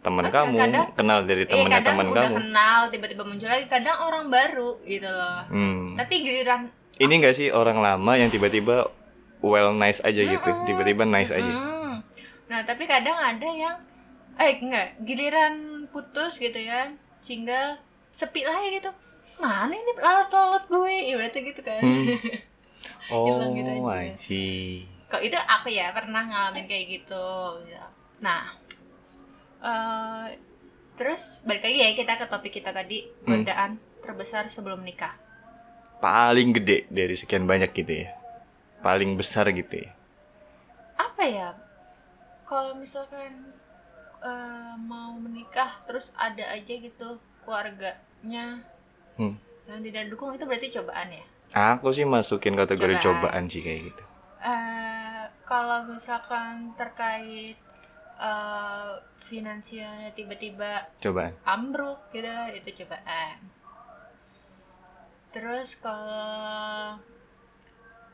teman 0.00 0.22
Enggak, 0.22 0.44
kamu, 0.44 0.56
kadang- 0.60 0.90
kenal 0.94 1.18
dari 1.24 1.42
Iya 1.42 1.50
temannya 1.50 1.72
kadang 1.74 1.86
teman 1.90 2.08
kamu. 2.12 2.34
kenal 2.36 2.78
tiba-tiba 2.88 3.22
muncul 3.24 3.48
lagi 3.48 3.66
kadang 3.66 3.96
orang 4.00 4.26
baru 4.28 4.70
gitu 4.82 5.08
loh 5.08 5.40
Hmm. 5.48 5.96
tapi 5.96 6.14
giliran 6.20 6.70
Ini 6.94 7.10
enggak 7.12 7.34
sih 7.34 7.48
orang 7.50 7.78
lama 7.78 8.12
yang 8.14 8.28
tiba-tiba 8.28 8.86
well 9.40 9.72
nice 9.72 9.98
aja 10.00 10.22
gitu, 10.22 10.46
tiba-tiba 10.62 11.02
nice 11.04 11.28
aja. 11.28 11.42
Mm-mm. 11.44 11.98
nah 12.44 12.62
tapi 12.62 12.84
kadang 12.84 13.12
ada 13.14 13.44
yang 13.44 13.74
eh 14.36 14.54
enggak 14.56 14.94
giliran 15.00 15.54
putus 15.88 16.36
gitu 16.36 16.54
ya 16.56 16.86
single 17.18 17.80
sepi 18.10 18.42
lagi 18.42 18.78
gitu 18.78 18.94
mana 19.36 19.70
ini 19.70 19.92
lalat-lalat 19.94 20.64
gue 20.64 20.92
ibaratnya 21.10 21.40
gitu 21.44 21.60
kan 21.60 21.80
Hmm. 21.80 22.06
Hilang 23.28 23.52
gitu 23.52 23.70
Oh, 23.76 23.86
aja. 23.86 24.16
See. 24.16 24.88
kok 25.06 25.20
itu 25.20 25.36
aku 25.36 25.68
ya 25.68 25.92
pernah 25.92 26.24
ngalamin 26.24 26.64
kayak 26.64 26.86
gitu 26.90 27.26
gitu. 27.62 27.84
nah 28.18 28.56
eh 29.60 30.26
terus 30.94 31.42
balik 31.42 31.62
lagi 31.62 31.78
ya 31.78 31.90
kita 31.92 32.16
ke 32.16 32.26
topik 32.26 32.52
kita 32.52 32.70
tadi 32.70 33.04
Hmm. 33.22 33.42
godaan 33.42 33.70
terbesar 34.00 34.46
sebelum 34.46 34.80
nikah 34.80 35.14
Paling 35.96 36.52
gede 36.52 36.84
dari 36.88 37.14
sekian 37.14 37.44
banyak 37.44 37.72
gitu 37.72 38.04
ya. 38.04 38.12
Paling 38.78 39.14
besar 39.14 39.48
gitu 39.50 39.78
ya. 39.78 39.90
apa 40.94 41.22
ya 41.24 41.48
kalau 42.42 42.74
misalkan 42.74 43.54
eh, 44.20 44.74
mau 44.78 45.14
menikah 45.14 45.80
terus 45.84 46.12
ada 46.14 46.44
aja 46.46 46.68
gitu 46.70 47.16
keluarganya 47.42 48.60
Hmm. 49.14 49.34
yang 49.64 49.80
tidak 49.80 50.04
dukung 50.08 50.30
itu 50.30 50.44
berarti 50.44 50.68
cobaan 50.70 51.08
ya 51.10 51.24
Aku 51.54 51.88
sih 51.88 52.02
masukin 52.04 52.52
kategori 52.52 52.98
Cobaan. 52.98 53.06
cobaan 53.22 53.44
sih 53.46 53.60
kayak 53.60 53.80
gitu. 53.86 54.02
eh 54.40 55.22
kalau 55.42 55.86
misalkan 55.86 56.74
terkait 56.74 57.54
eh, 58.16 58.92
finansialnya 59.20 60.10
tiba-tiba 60.12 60.90
Cobaan. 60.98 61.32
ambruk 61.44 62.10
gitu 62.10 62.26
itu 62.52 62.82
cobaan 62.82 63.38
terus 65.30 65.74
kalau 65.76 66.98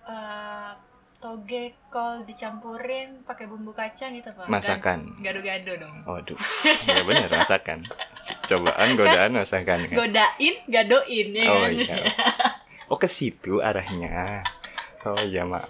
eh 0.02 0.72
toge 1.20 1.76
kol 1.86 2.24
dicampurin 2.24 3.20
pakai 3.22 3.44
bumbu 3.44 3.70
kacang 3.70 4.10
itu 4.12 4.24
apa 4.26 4.48
Masakan. 4.48 5.04
gado-gado 5.20 5.76
dong 5.76 5.96
Waduh. 6.02 6.38
Ya 6.88 7.04
benar 7.04 7.28
masakan. 7.28 7.84
Cobaan, 8.44 8.96
godaan, 8.96 9.30
masakan 9.32 9.84
kan. 9.84 9.96
godain 9.96 10.54
gadoin 10.66 11.28
ya 11.30 11.44
Oh 11.46 11.60
kan 11.60 11.70
iya. 11.70 11.94
Oh 12.88 12.96
ke 12.96 13.06
situ 13.06 13.60
arahnya. 13.60 14.42
Oh 15.00 15.16
iya 15.16 15.44
maaf. 15.44 15.64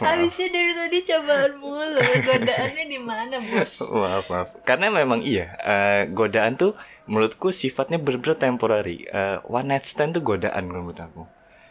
habisnya 0.00 0.48
dari 0.48 0.72
tadi 0.72 0.98
cobaan 1.02 1.52
mulu 1.56 2.00
godaannya 2.00 2.84
di 2.86 2.96
mana 2.96 3.36
bos 3.36 3.80
Maaf 3.82 4.24
maaf. 4.28 4.48
Karena 4.62 4.88
memang 4.88 5.20
iya. 5.20 5.56
eh, 5.58 6.02
godaan 6.08 6.54
tuh 6.54 6.76
menurutku 7.04 7.50
sifatnya 7.50 7.96
benar-benar 7.96 8.36
temporary. 8.36 9.04
Eh, 9.04 9.40
one 9.44 9.68
night 9.68 9.84
stand 9.84 10.12
tuh 10.12 10.20
godaan 10.20 10.64
menurut 10.64 10.96
aku. 10.96 11.24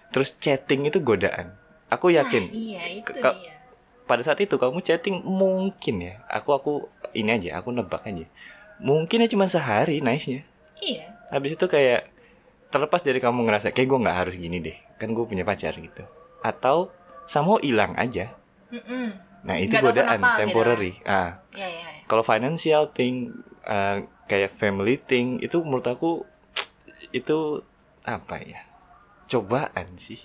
Terus 0.10 0.34
chatting 0.38 0.86
itu 0.86 0.98
godaan. 1.00 1.54
Aku 1.90 2.14
yakin 2.14 2.50
Nah, 2.50 2.56
iya 2.56 2.82
itu 3.02 3.12
dia 3.14 3.34
pada 4.10 4.26
saat 4.26 4.42
itu 4.42 4.58
kamu 4.58 4.82
chatting 4.82 5.22
mungkin 5.22 6.02
ya. 6.02 6.26
Aku 6.26 6.58
aku 6.58 6.90
ini 7.14 7.30
aja. 7.30 7.62
Aku 7.62 7.70
nebak 7.70 8.02
aja. 8.10 8.26
Mungkinnya 8.82 9.30
cuma 9.30 9.46
sehari 9.46 10.02
nice-nya. 10.02 10.42
iya 10.82 11.14
Habis 11.30 11.54
itu 11.54 11.66
kayak 11.70 12.10
terlepas 12.74 13.06
dari 13.06 13.22
kamu 13.22 13.46
ngerasa 13.46 13.70
kayak 13.70 13.86
gue 13.86 14.00
nggak 14.02 14.18
harus 14.18 14.34
gini 14.34 14.58
deh. 14.66 14.78
Kan 14.98 15.14
gue 15.14 15.22
punya 15.30 15.46
pacar 15.46 15.78
gitu. 15.78 16.10
Atau 16.42 16.90
sama 17.30 17.62
hilang 17.62 17.94
aja. 18.02 18.34
Mm-mm. 18.74 19.14
Nah 19.46 19.56
itu 19.62 19.78
godaan 19.78 20.18
kenapa 20.18 20.34
gitu. 20.34 20.42
temporary. 20.42 20.92
Ah, 21.06 21.46
iya 21.54 21.70
iya 21.70 21.88
iya. 21.94 22.02
kalau 22.10 22.26
financial 22.26 22.90
thing 22.90 23.30
uh, 23.70 24.02
kayak 24.26 24.50
family 24.58 24.98
thing 24.98 25.38
itu 25.42 25.62
menurut 25.62 25.86
aku 25.86 26.26
itu 27.14 27.62
apa 28.06 28.42
ya 28.42 28.66
cobaan 29.30 29.98
sih 30.02 30.22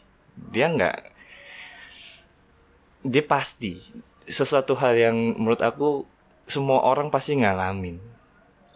dia 0.53 0.69
nggak 0.73 1.14
dia 3.05 3.23
pasti. 3.23 3.79
Sesuatu 4.25 4.73
hal 4.81 4.97
yang 4.97 5.17
menurut 5.37 5.61
aku 5.61 6.09
semua 6.49 6.81
orang 6.81 7.13
pasti 7.13 7.37
ngalamin. 7.37 8.01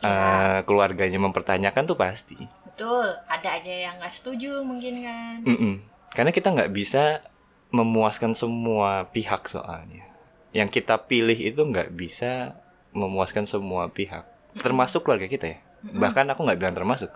Iya. 0.04 0.06
Eh, 0.06 0.58
keluarganya 0.68 1.18
mempertanyakan 1.18 1.88
tuh 1.88 1.98
pasti. 1.98 2.38
Betul. 2.68 3.16
Ada 3.26 3.58
aja 3.58 3.74
yang 3.90 3.94
nggak 3.98 4.12
setuju 4.12 4.62
mungkin 4.62 5.02
kan. 5.02 5.36
Mm-mm. 5.42 5.74
karena 6.08 6.32
kita 6.32 6.48
nggak 6.48 6.72
bisa 6.72 7.20
memuaskan 7.68 8.32
semua 8.32 9.08
pihak 9.12 9.48
soalnya. 9.48 10.08
Yang 10.52 10.80
kita 10.80 10.96
pilih 11.04 11.36
itu 11.36 11.60
nggak 11.60 11.92
bisa 11.92 12.56
memuaskan 12.96 13.44
semua 13.44 13.92
pihak. 13.92 14.24
Termasuk 14.56 15.04
keluarga 15.04 15.26
kita 15.26 15.46
ya. 15.56 15.58
Mm-mm. 15.82 15.98
bahkan 15.98 16.28
aku 16.28 16.44
nggak 16.44 16.60
bilang 16.60 16.76
termasuk. 16.76 17.10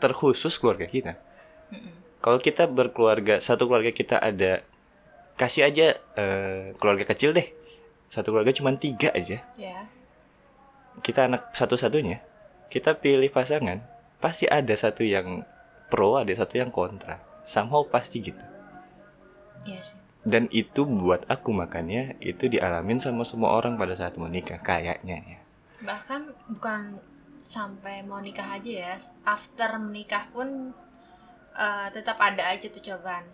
Terkhusus 0.00 0.56
keluarga 0.58 0.88
kita. 0.88 1.20
Mm-mm. 1.70 2.20
kalau 2.20 2.40
kita 2.40 2.64
berkeluarga 2.68 3.40
satu 3.40 3.68
keluarga 3.68 3.92
kita 3.92 4.16
ada 4.16 4.64
kasih 5.34 5.66
aja 5.66 5.86
eh, 6.18 6.72
keluarga 6.78 7.04
kecil 7.10 7.34
deh. 7.34 7.50
Satu 8.10 8.30
keluarga 8.30 8.54
cuma 8.54 8.74
tiga 8.78 9.10
aja. 9.10 9.42
Ya. 9.58 9.78
Kita 11.02 11.26
anak 11.26 11.50
satu-satunya. 11.54 12.22
Kita 12.70 12.98
pilih 12.98 13.30
pasangan 13.30 13.82
pasti 14.22 14.48
ada 14.48 14.72
satu 14.72 15.04
yang 15.04 15.42
pro 15.90 16.16
ada 16.16 16.30
satu 16.32 16.58
yang 16.58 16.70
kontra. 16.70 17.18
Somehow 17.44 17.84
pasti 17.84 18.22
gitu. 18.24 18.44
Iya 19.66 19.80
sih. 19.82 19.98
Dan 20.24 20.48
itu 20.48 20.88
buat 20.88 21.28
aku 21.28 21.52
makanya 21.52 22.16
itu 22.24 22.48
dialamin 22.48 22.96
sama 22.96 23.28
semua 23.28 23.52
orang 23.60 23.76
pada 23.76 23.92
saat 23.92 24.16
mau 24.16 24.30
nikah 24.30 24.56
kayaknya 24.56 25.20
ya. 25.20 25.38
Bahkan 25.84 26.32
bukan 26.56 26.96
sampai 27.44 28.00
mau 28.00 28.24
nikah 28.24 28.56
aja 28.56 28.72
ya 28.72 28.94
after 29.28 29.76
menikah 29.76 30.24
pun 30.32 30.72
eh, 31.52 31.88
tetap 31.92 32.16
ada 32.16 32.48
aja 32.48 32.72
tuh 32.72 32.80
cobaan. 32.80 33.28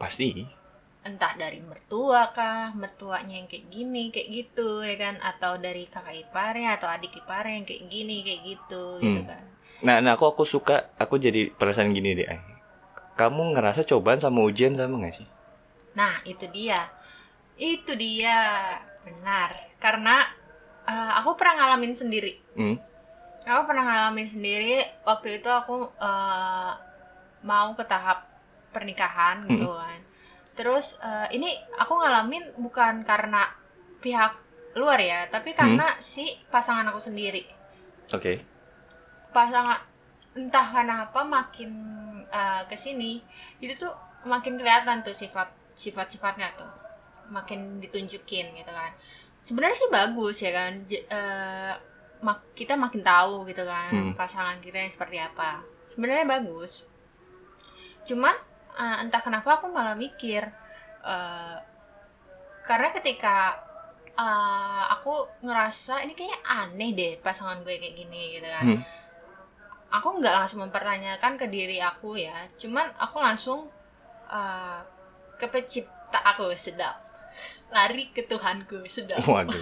Pasti 0.00 0.59
entah 1.00 1.32
dari 1.32 1.64
mertua 1.64 2.28
kah 2.36 2.76
mertuanya 2.76 3.40
yang 3.40 3.48
kayak 3.48 3.72
gini 3.72 4.12
kayak 4.12 4.28
gitu 4.28 4.84
ya 4.84 4.96
kan? 5.00 5.16
Atau 5.20 5.56
dari 5.56 5.88
kakak 5.88 6.28
iparnya 6.28 6.76
atau 6.76 6.92
adik 6.92 7.16
iparnya 7.16 7.56
yang 7.56 7.66
kayak 7.66 7.84
gini 7.88 8.16
kayak 8.20 8.40
gitu 8.44 8.82
gitu 9.00 9.20
Hmm. 9.24 9.30
kan? 9.30 9.44
Nah 9.80 9.96
nah 10.04 10.12
aku 10.14 10.28
aku 10.28 10.44
suka 10.44 10.92
aku 11.00 11.16
jadi 11.16 11.48
perasaan 11.50 11.96
gini 11.96 12.12
deh 12.12 12.28
kamu 13.16 13.52
ngerasa 13.52 13.84
cobaan 13.84 14.16
sama 14.16 14.40
ujian 14.44 14.72
sama 14.72 14.96
gak 15.04 15.20
sih? 15.20 15.28
Nah 15.92 16.24
itu 16.24 16.48
dia. 16.48 16.88
Itu 17.56 17.92
dia. 17.92 18.64
Benar. 19.04 19.76
Karena 19.76 20.24
eh, 20.84 21.12
aku 21.20 21.36
pernah 21.36 21.64
ngalamin 21.64 21.92
sendiri. 21.92 22.40
Hmm. 22.56 22.76
aku 23.40 23.62
pernah 23.68 23.84
ngalamin 23.84 24.28
sendiri. 24.28 24.84
Waktu 25.04 25.40
itu 25.40 25.48
aku 25.48 25.88
eh, 25.96 26.72
mau 27.44 27.72
ke 27.72 27.84
tahap 27.84 28.24
pernikahan 28.70 29.48
gitu 29.48 29.66
kan 29.66 30.00
terus 30.52 30.98
eh, 30.98 31.28
ini 31.32 31.48
aku 31.74 31.94
ngalamin 31.94 32.54
bukan 32.56 33.02
karena 33.02 33.46
pihak 33.98 34.32
luar 34.70 34.96
ya 34.96 35.26
tapi 35.26 35.50
karena 35.52 35.98
si 35.98 36.30
pasangan 36.46 36.86
aku 36.86 37.00
sendiri. 37.00 37.42
Oke. 38.10 38.42
pasangan 39.30 39.78
entah 40.34 40.66
kenapa 40.66 41.22
makin 41.22 41.70
uh, 42.26 42.62
ke 42.66 42.74
sini 42.74 43.22
itu 43.58 43.74
tuh 43.76 43.90
makin 44.22 44.58
kelihatan 44.58 45.02
tuh 45.02 45.14
sifat 45.14 45.46
sifat 45.74 46.10
sifatnya 46.10 46.50
tuh. 46.54 46.66
Makin 47.30 47.78
ditunjukin 47.78 48.50
gitu 48.52 48.70
kan. 48.70 48.90
Sebenarnya 49.40 49.76
sih 49.76 49.86
bagus 49.88 50.36
ya 50.38 50.50
kan 50.50 50.82
J- 50.86 51.06
eh, 51.06 51.74
mak- 52.20 52.52
kita 52.52 52.74
makin 52.74 53.00
tahu 53.00 53.46
gitu 53.46 53.62
kan 53.62 53.90
Hmm. 53.90 54.12
pasangan 54.14 54.58
kita 54.58 54.82
yang 54.82 54.90
seperti 54.90 55.18
apa. 55.18 55.62
Sebenarnya 55.86 56.26
bagus. 56.26 56.82
Cuman 58.02 58.34
eh, 58.74 58.96
entah 59.00 59.18
kenapa 59.18 59.56
aku 59.56 59.66
malah 59.66 59.94
mikir 59.94 60.44
eh, 61.02 61.58
karena 62.62 62.88
ketika 62.92 63.58
eh, 64.12 64.84
aku 64.90 65.12
ngerasa 65.40 66.02
ini 66.02 66.12
kayaknya 66.12 66.38
aneh 66.44 66.90
deh 66.92 67.12
pasangan 67.18 67.62
gue 67.62 67.74
kayak 67.74 67.96
gini 67.96 68.36
gitu 68.36 68.46
kan 68.46 68.64
Hmm. 68.66 68.80
aku 69.90 70.22
nggak 70.22 70.34
langsung 70.36 70.62
mempertanyakan 70.62 71.34
ke 71.34 71.46
diri 71.46 71.80
aku 71.80 72.14
ya 72.14 72.36
cuman 72.54 72.86
aku 72.94 73.18
langsung 73.18 73.66
uh, 74.30 74.78
ke 75.34 75.50
pencipta 75.50 76.14
aku 76.22 76.46
sedap 76.54 76.94
lari 77.70 78.06
ke 78.14 78.22
Tuhanku 78.22 78.86
sedap 78.86 79.18
Waduh. 79.18 79.58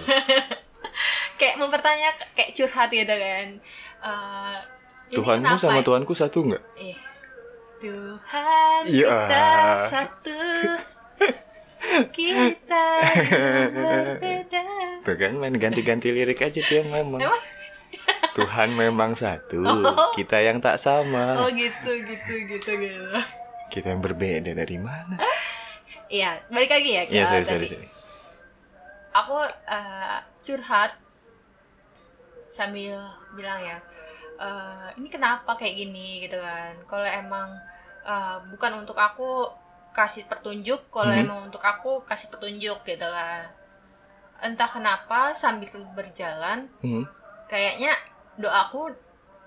kayak 1.41 1.57
mempertanyakan 1.57 2.27
kayak 2.37 2.51
curhat 2.53 2.89
gitu 2.89 3.09
kan 3.09 3.47
Uh, 3.99 4.55
Tuhanmu 5.11 5.59
sama 5.59 5.81
ya? 5.81 5.83
Tuhanku 5.83 6.13
satu 6.15 6.45
nggak? 6.47 6.63
Eh, 6.79 6.95
Tuhan 7.79 8.81
Iya. 8.85 9.07
kita 9.23 9.47
satu 9.87 10.39
kita 12.11 12.85
berbeda 13.71 14.63
Tuh 15.01 15.15
kan 15.15 15.31
main 15.35 15.55
ganti-ganti 15.55 16.11
lirik 16.11 16.39
aja 16.39 16.59
dia 16.59 16.81
memang. 16.81 17.19
Emang? 17.19 17.39
Tuhan 18.29 18.69
memang 18.71 19.11
satu, 19.13 19.63
Oh. 19.63 20.11
kita 20.13 20.39
yang 20.39 20.59
tak 20.59 20.77
sama. 20.77 21.39
oh 21.39 21.49
gitu 21.49 21.91
gitu 21.99 22.33
gitu 22.47 22.71
gitu 22.77 23.19
Kita 23.69 23.89
yang 23.89 23.99
berbeda 23.99 24.51
dari 24.53 24.77
mana? 24.77 25.17
iya 26.07 26.41
balik 26.47 26.69
lagi 26.69 26.89
ya 26.91 27.03
Iya, 27.05 27.23
sorry, 27.27 27.45
sorry, 27.45 27.67
sorry. 27.69 27.87
aku 29.11 29.37
eh, 29.67 30.17
curhat 30.41 30.91
sambil 32.49 32.97
bilang 33.33 33.61
ya 33.61 33.77
eh, 34.39 34.87
ini 34.95 35.07
kenapa 35.07 35.51
kayak 35.53 35.75
gini 35.77 36.23
gitu 36.23 36.39
kan. 36.39 36.73
Kalau 36.85 37.05
emang 37.05 37.49
eh, 38.03 38.37
bukan 38.49 38.79
untuk 38.79 38.95
aku 38.97 39.51
kasih 39.91 40.23
petunjuk 40.25 40.87
kalau 40.87 41.11
Mhm. 41.11 41.21
emang 41.23 41.39
untuk 41.45 41.59
aku 41.61 42.01
kasih 42.03 42.29
petunjuk 42.29 42.79
gitu 42.83 43.07
kan. 43.07 43.43
Entah 44.39 44.65
kenapa 44.65 45.35
sambil 45.35 45.67
berjalan 45.91 46.71
Hmm, 46.79 47.03
kayaknya 47.45 47.91
doaku 48.37 48.95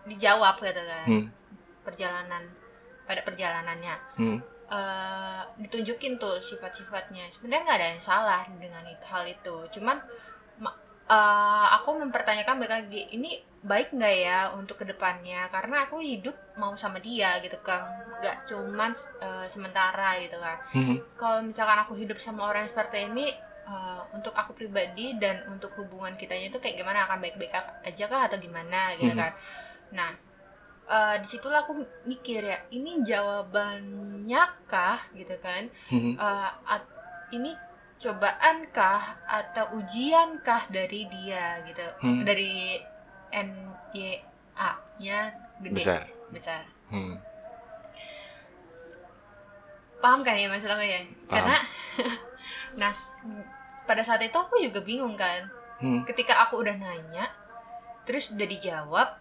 dijawab 0.05 0.61
gitu 0.61 0.83
kan. 0.85 1.07
Hmm, 1.09 1.25
perjalanan 1.81 2.43
pada 3.03 3.21
perjalanannya. 3.23 3.97
Hmm. 4.17 4.39
eh, 4.69 5.43
ditunjukin 5.59 6.17
tuh 6.17 6.41
sifat-sifatnya. 6.41 7.29
Sebenarnya 7.29 7.61
nggak 7.63 7.77
ada 7.77 7.89
yang 7.93 8.01
salah 8.01 8.41
dengan 8.57 8.81
hal 9.05 9.25
itu. 9.25 9.69
Cuman 9.69 10.01
ma- 10.57 10.79
eh, 11.09 11.67
aku 11.77 12.01
mempertanyakan 12.01 12.57
lagi 12.65 13.05
ini 13.11 13.37
baik 13.63 13.95
nggak 13.95 14.17
ya 14.19 14.39
untuk 14.53 14.77
ke 14.77 14.85
depannya? 14.85 15.47
Karena 15.49 15.87
aku 15.87 16.03
hidup 16.03 16.35
mau 16.55 16.75
sama 16.75 16.99
dia 16.99 17.39
gitu 17.39 17.57
kan 17.61 17.87
nggak 18.19 18.47
cuman 18.47 18.91
eh, 19.19 19.47
sementara 19.47 20.19
gitu 20.19 20.37
kan. 20.37 20.59
Hmm, 20.71 20.99
kalau 21.15 21.43
misalkan 21.43 21.79
aku 21.79 21.95
hidup 21.95 22.19
sama 22.19 22.47
orang 22.47 22.67
yang 22.67 22.73
seperti 22.73 22.99
ini 23.07 23.27
eh, 23.63 24.01
untuk 24.13 24.31
aku 24.33 24.53
pribadi 24.53 25.15
dan 25.17 25.47
untuk 25.47 25.71
hubungan 25.75 26.15
kitanya 26.15 26.47
itu 26.49 26.59
kayak 26.59 26.77
gimana? 26.77 27.07
Akan 27.07 27.19
baik-baik 27.19 27.55
aja 27.83 28.05
kah 28.07 28.27
atau 28.27 28.39
gimana 28.39 28.95
gitu 28.95 29.11
Mhm. 29.11 29.19
kan? 29.19 29.33
Nah 29.91 30.11
eh, 30.85 31.15
di 31.19 31.27
situlah 31.27 31.63
aku 31.63 31.79
mikir 32.05 32.43
ya 32.43 32.59
ini 32.71 33.03
jawabannya 33.03 34.43
kah 34.67 35.01
gitu 35.15 35.35
kan? 35.39 35.71
Hmm. 35.87 36.15
Eh, 36.15 36.51
at- 36.67 36.91
ini 37.31 37.55
cobaan 37.97 38.67
kah 38.69 39.23
atau 39.25 39.79
ujian 39.79 40.43
kah 40.43 40.67
dari 40.69 41.07
dia 41.07 41.63
gitu? 41.63 41.87
Hmm. 42.03 42.27
dari 42.27 42.83
N 43.33 43.49
Y 43.91 44.21
A 44.55 44.71
nya 44.97 45.33
gede 45.59 45.75
Besar. 45.75 46.03
besar 46.29 46.63
Hmm. 46.87 47.17
paham 49.99 50.21
kan 50.21 50.35
ya 50.35 50.47
masalahnya 50.47 50.87
ya 50.89 51.01
Paham. 51.25 51.31
karena 51.31 51.57
nah 52.81 52.93
pada 53.85 54.03
saat 54.03 54.21
itu 54.21 54.35
aku 54.35 54.59
juga 54.61 54.81
bingung 54.81 55.15
kan 55.15 55.49
Hmm. 55.83 56.07
ketika 56.07 56.47
aku 56.47 56.63
udah 56.63 56.79
nanya 56.79 57.27
terus 58.07 58.31
udah 58.31 58.47
dijawab 58.47 59.19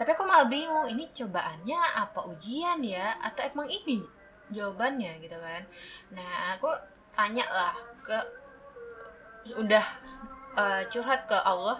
tapi 0.00 0.08
aku 0.08 0.24
malah 0.24 0.48
bingung 0.48 0.88
ini 0.88 1.04
cobaannya 1.12 1.76
apa 1.76 2.24
ujian 2.24 2.80
ya 2.80 3.20
atau 3.20 3.44
emang 3.44 3.68
ini 3.68 4.00
jawabannya 4.48 5.20
gitu 5.20 5.36
kan 5.36 5.60
nah 6.08 6.56
aku 6.56 6.72
tanya 7.12 7.44
lah 7.52 7.76
ke 8.00 8.16
udah 9.52 9.84
eh, 10.56 10.82
curhat 10.88 11.28
ke 11.28 11.36
Allah 11.36 11.76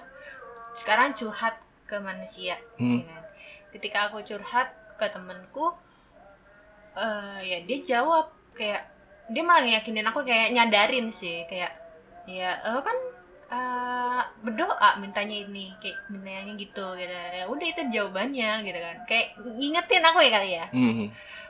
sekarang 0.72 1.12
curhat 1.12 1.54
ke 1.84 1.98
manusia 1.98 2.54
Hmm. 2.76 2.98
ya 2.98 3.08
kan? 3.08 3.24
ketika 3.70 3.98
aku 4.06 4.22
curhat 4.22 4.68
ke 4.94 5.06
temenku 5.06 5.74
eh 6.92 7.38
ya 7.40 7.58
dia 7.62 7.78
jawab 7.88 8.26
kayak 8.52 8.82
dia 9.26 9.40
malah 9.40 9.62
ngeyakinin 9.62 10.04
aku 10.04 10.22
kayak 10.22 10.50
nyadarin 10.50 11.06
sih 11.08 11.46
kayak 11.46 11.70
ya 12.26 12.50
lo 12.66 12.80
kan 12.80 12.98
eh, 13.48 14.22
berdoa 14.40 14.98
mintanya 14.98 15.36
ini 15.40 15.70
kayak 15.76 15.98
mintanya 16.08 16.54
gitu 16.54 16.86
gitu 16.94 17.10
ya 17.10 17.46
udah 17.46 17.66
itu 17.68 17.82
jawabannya 17.88 18.50
gitu 18.62 18.78
kan 18.78 18.96
kayak 19.04 19.26
ngingetin 19.40 20.02
aku 20.04 20.18
ya 20.20 20.30
kali 20.32 20.50
ya 20.52 20.66
Hmm. 20.70 21.06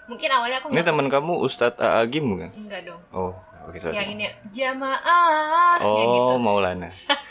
mungkin 0.07 0.29
awalnya 0.29 0.59
aku 0.59 0.69
Ini 0.71 0.83
teman 0.83 1.09
kamu 1.09 1.33
Ustadz 1.39 1.79
Agim 1.79 2.25
bukan? 2.31 2.51
enggak 2.55 2.85
dong 2.85 3.01
Oh, 3.11 3.33
oke 3.65 3.77
sorry. 3.77 3.97
yang 3.97 4.13
ini 4.13 4.27
jamaah 4.51 5.77
gitu 5.79 6.33
Oh, 6.33 6.37
Maulana. 6.37 6.91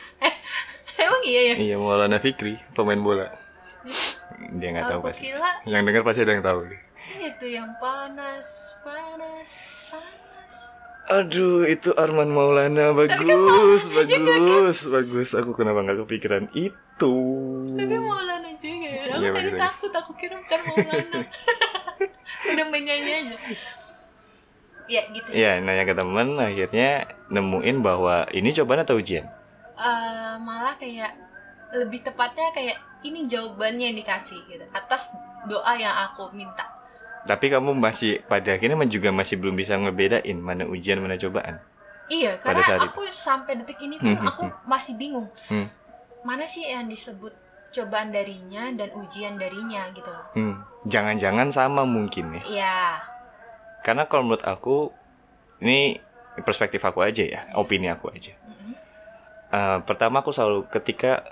emang 1.02 1.22
iya 1.24 1.42
ya 1.44 1.56
Iya, 1.56 1.76
Maulana 1.76 2.18
Fikri, 2.18 2.60
pemain 2.72 2.98
bola. 2.98 3.28
Dia 4.52 4.70
nggak 4.72 4.88
tahu 4.88 5.00
pasti. 5.02 5.26
kira 5.26 5.50
Yang 5.64 5.82
dengar 5.86 6.04
pasti 6.04 6.20
ada 6.22 6.34
yang 6.34 6.46
tahu. 6.46 6.60
itu 7.10 7.46
yang 7.50 7.70
panas 7.78 8.78
panas 8.80 9.50
panas 9.90 10.56
Aduh, 11.10 11.66
itu 11.66 11.90
Arman 11.96 12.30
Maulana 12.30 12.94
bagus, 12.94 13.90
bagus, 13.90 14.78
bagus. 14.86 15.30
Aku 15.34 15.52
kenapa 15.52 15.82
nggak 15.82 16.06
kepikiran 16.06 16.46
itu? 16.54 17.16
Tapi 17.74 17.96
Maulana 17.98 18.50
juga 18.56 18.88
ya. 18.88 19.02
Aku 19.10 19.18
Iya, 19.18 19.30
tadi 19.34 19.50
bagus, 19.50 19.58
takut, 19.58 19.92
aku 19.92 20.12
kira 20.16 20.38
bukan 20.38 20.60
Maulana. 20.64 21.20
Udah 22.54 22.66
menyanyi 22.70 23.12
aja. 23.16 23.36
Ya 24.86 25.02
gitu 25.08 25.28
sih. 25.30 25.38
Iya, 25.38 25.62
nanya 25.62 25.84
ke 25.84 25.94
temen, 25.94 26.38
akhirnya 26.38 26.90
nemuin 27.28 27.78
bahwa 27.80 28.30
ini 28.30 28.50
cobaan 28.54 28.82
atau 28.82 28.98
ujian. 28.98 29.26
Eh, 29.80 30.36
malah 30.44 30.76
kayak 30.76 31.16
lebih 31.72 32.04
tepatnya 32.04 32.52
kayak 32.52 32.78
ini 33.08 33.32
jawabannya 33.32 33.96
yang 33.96 33.98
dikasih 34.04 34.36
gitu 34.52 34.66
atas 34.76 35.08
doa 35.48 35.72
yang 35.80 35.96
aku 36.12 36.36
minta. 36.36 36.68
Tapi 37.24 37.48
kamu 37.48 37.72
masih 37.80 38.20
pada 38.28 38.60
akhirnya 38.60 38.76
juga 38.92 39.16
masih 39.16 39.40
belum 39.40 39.56
bisa 39.56 39.80
ngebedain 39.80 40.36
mana 40.36 40.68
ujian 40.68 41.00
mana 41.00 41.16
cobaan. 41.16 41.64
Iya, 42.10 42.42
Pada 42.42 42.60
karena 42.60 42.64
saat 42.66 42.82
aku 42.90 43.06
sampai 43.14 43.54
detik 43.62 43.80
ini 43.86 44.02
pun 44.02 44.18
Hmm, 44.18 44.20
hmm, 44.20 44.32
aku 44.34 44.44
masih 44.66 44.94
bingung. 44.98 45.30
Hmm. 45.48 45.70
Mana 46.26 46.44
sih 46.50 46.66
yang 46.66 46.90
disebut 46.90 47.32
cobaan 47.70 48.10
darinya 48.10 48.74
dan 48.74 48.90
ujian 48.98 49.38
darinya 49.38 49.88
gitu. 49.94 50.10
Hmm, 50.34 50.66
jangan-jangan 50.90 51.54
sama 51.54 51.86
mungkin 51.86 52.42
ya. 52.42 52.44
Iya. 52.50 52.80
Karena 53.86 54.10
kalau 54.10 54.26
menurut 54.28 54.44
aku 54.44 54.90
ini 55.62 56.02
perspektif 56.42 56.82
aku 56.82 57.06
aja 57.06 57.24
ya, 57.24 57.40
opini 57.54 57.88
aku 57.94 58.10
aja. 58.10 58.34
Eh, 59.50 59.78
pertama 59.82 60.22
aku 60.22 60.30
selalu 60.30 60.70
ketika 60.70 61.26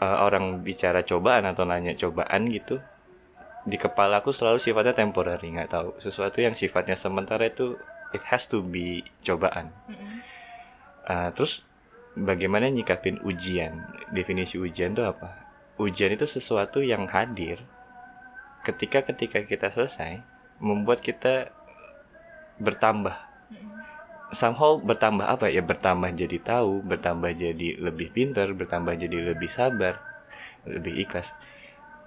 eh, 0.00 0.18
orang 0.24 0.64
bicara 0.64 1.04
cobaan 1.04 1.44
atau 1.44 1.68
nanya 1.68 1.92
cobaan 1.92 2.48
gitu, 2.48 2.80
di 3.68 3.76
kepala 3.76 4.24
aku 4.24 4.32
selalu 4.32 4.56
sifatnya 4.56 4.96
temporary, 4.96 5.52
nggak 5.52 5.70
tahu 5.70 5.88
sesuatu 6.00 6.40
yang 6.40 6.56
sifatnya 6.56 6.96
sementara 6.96 7.44
itu 7.44 7.76
it 8.16 8.24
has 8.24 8.48
to 8.48 8.64
be 8.64 9.04
cobaan. 9.20 9.68
Eh, 11.04 11.28
terus 11.36 11.60
bagaimana 12.16 12.72
nyikapin 12.72 13.20
ujian? 13.28 13.84
Definisi 14.08 14.56
ujian 14.56 14.96
itu 14.96 15.04
apa? 15.04 15.44
Ujian 15.76 16.12
itu 16.16 16.24
sesuatu 16.24 16.80
yang 16.80 17.08
hadir 17.12 17.60
ketika 18.64 19.00
ketika 19.04 19.40
kita 19.44 19.72
selesai 19.72 20.20
membuat 20.60 21.00
kita 21.00 21.52
bertambah. 22.60 23.29
Somehow 24.30 24.78
bertambah 24.78 25.24
apa 25.24 25.50
ya 25.50 25.60
bertambah 25.60 26.10
jadi 26.12 26.38
tahu 26.38 26.82
bertambah 26.82 27.30
jadi 27.32 27.78
lebih 27.78 28.10
pintar 28.10 28.50
bertambah 28.52 28.94
jadi 28.94 29.34
lebih 29.34 29.48
sabar 29.48 29.98
lebih 30.62 30.94
ikhlas 30.98 31.34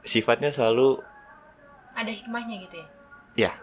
sifatnya 0.02 0.50
selalu 0.50 1.00
Ada 1.94 2.10
hikmahnya 2.10 2.56
gitu 2.64 2.80
ya. 3.36 3.54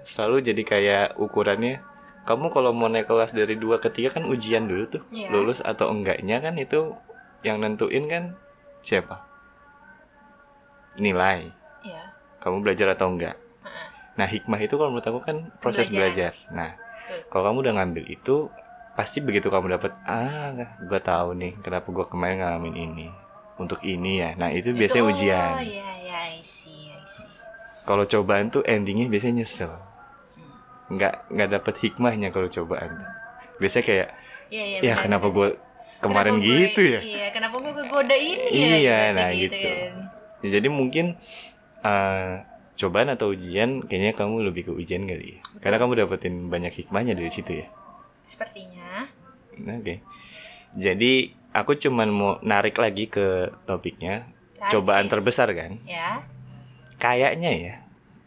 selalu 0.00 0.40
jadi 0.42 0.62
kayak 0.62 1.06
ukurannya 1.16 1.82
kamu 2.22 2.48
kalau 2.48 2.70
mau 2.70 2.86
naik 2.86 3.04
kelas 3.04 3.32
dari 3.32 3.56
dua 3.56 3.76
ke 3.76 3.88
tiga 3.88 4.08
kan 4.10 4.24
ujian 4.24 4.64
dulu 4.64 4.84
tuh 4.86 5.02
Iya. 5.10 5.28
lulus 5.28 5.60
atau 5.60 5.88
enggaknya 5.88 6.38
kan 6.38 6.56
itu 6.56 6.94
yang 7.40 7.58
nentuin 7.58 8.04
kan 8.06 8.36
siapa 8.80 9.24
nilai 10.96 11.48
Iya. 11.80 12.12
kamu 12.38 12.60
belajar 12.60 12.92
atau 12.92 13.08
enggak 13.08 13.36
nah 14.14 14.28
hikmah 14.28 14.60
itu 14.60 14.74
kalau 14.74 14.90
menurut 14.90 15.06
aku 15.06 15.20
kan 15.22 15.36
proses 15.58 15.88
Belajar. 15.88 15.96
belajar 15.96 16.32
nah 16.52 16.70
Betul. 17.12 17.26
kalau 17.28 17.42
kamu 17.44 17.58
udah 17.60 17.74
ngambil 17.74 18.04
itu 18.06 18.36
pasti 18.92 19.18
begitu 19.18 19.46
kamu 19.46 19.66
dapat 19.72 19.92
ah 20.02 20.54
gua 20.80 20.98
tahu 20.98 21.34
nih 21.34 21.58
kenapa 21.58 21.88
gua 21.88 22.04
kemarin 22.04 22.38
ngalamin 22.38 22.76
ini 22.76 23.06
untuk 23.56 23.82
ini 23.82 24.18
ya 24.18 24.30
nah 24.34 24.48
itu 24.48 24.70
biasanya 24.70 25.02
Itu- 25.02 25.12
ujian 25.12 25.50
Oh 25.50 25.60
iya 25.60 25.90
iya 25.98 26.18
I 26.30 26.40
see 26.40 26.88
I 26.88 27.02
see. 27.02 27.26
kalau 27.82 28.04
cobaan 28.04 28.48
tuh 28.48 28.62
endingnya 28.62 29.06
biasanya 29.06 29.42
nyesel 29.42 29.72
Hmm. 29.72 30.92
nggak 30.92 31.14
nggak 31.28 31.48
dapet 31.50 31.74
hikmahnya 31.80 32.28
kalau 32.28 32.46
cobaan 32.46 32.92
biasanya 33.56 33.84
kayak 33.84 34.08
Iya 34.48 34.64
iya. 34.64 34.78
ya 34.80 34.82
benar, 34.88 34.98
kenapa 35.00 35.26
benar. 35.26 35.36
gue 35.36 35.48
kemarin 36.00 36.32
Kenapa 36.32 36.46
gue- 36.46 36.60
gitu 36.64 36.82
ya 36.82 37.00
Iya, 37.00 37.26
kenapa 37.30 37.56
gue 37.56 37.72
kegoda 37.76 38.16
ini 38.16 38.40
ya? 38.40 38.48
Iya, 38.50 38.66
ibaratnya 38.80 39.10
nah 39.14 39.30
gitu. 39.32 39.56
kan. 39.60 39.92
Ya, 40.40 40.48
jadi 40.50 40.68
mungkin 40.68 41.06
eh, 41.80 42.32
cobaan 42.80 43.12
atau 43.12 43.36
ujian 43.36 43.84
kayaknya 43.84 44.16
kamu 44.16 44.48
lebih 44.48 44.62
ke 44.68 44.72
ujian 44.72 45.04
kali 45.04 45.36
ya. 45.36 45.40
Karena 45.60 45.76
kamu 45.76 46.00
dapetin 46.00 46.48
banyak 46.48 46.72
hikmahnya 46.72 47.12
dari 47.12 47.28
situ 47.28 47.60
ya. 47.60 47.68
Sepertinya. 48.24 49.04
Oke. 49.60 50.00
Jadi 50.72 51.36
aku 51.52 51.76
cuman 51.76 52.08
mau 52.08 52.32
narik 52.40 52.80
lagi 52.80 53.12
ke 53.12 53.52
topiknya. 53.68 54.32
Tarik 54.56 54.72
cobaan 54.72 55.06
sih. 55.06 55.12
terbesar 55.12 55.48
kan? 55.52 55.76
Ya. 55.84 56.24
kayaknya 56.96 57.52
ya. 57.52 57.74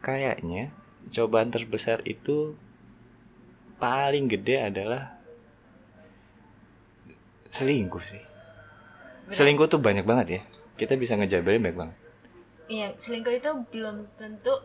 Kayaknya 0.06 0.70
cobaan 1.10 1.50
terbesar 1.50 2.06
itu 2.06 2.54
paling 3.82 4.30
gede 4.30 4.70
adalah 4.70 5.18
selingkuh 7.50 8.06
sih. 8.06 8.22
Benar. 9.24 9.34
selingkuh 9.34 9.66
tuh 9.66 9.82
banyak 9.82 10.06
banget 10.06 10.28
ya. 10.30 10.42
Kita 10.78 10.94
bisa 10.94 11.18
ngejabarin 11.18 11.64
banyak 11.64 11.80
banget 11.80 12.03
Iya, 12.68 12.96
selingkuh 12.96 13.34
itu 13.34 13.50
belum 13.70 14.08
tentu 14.16 14.56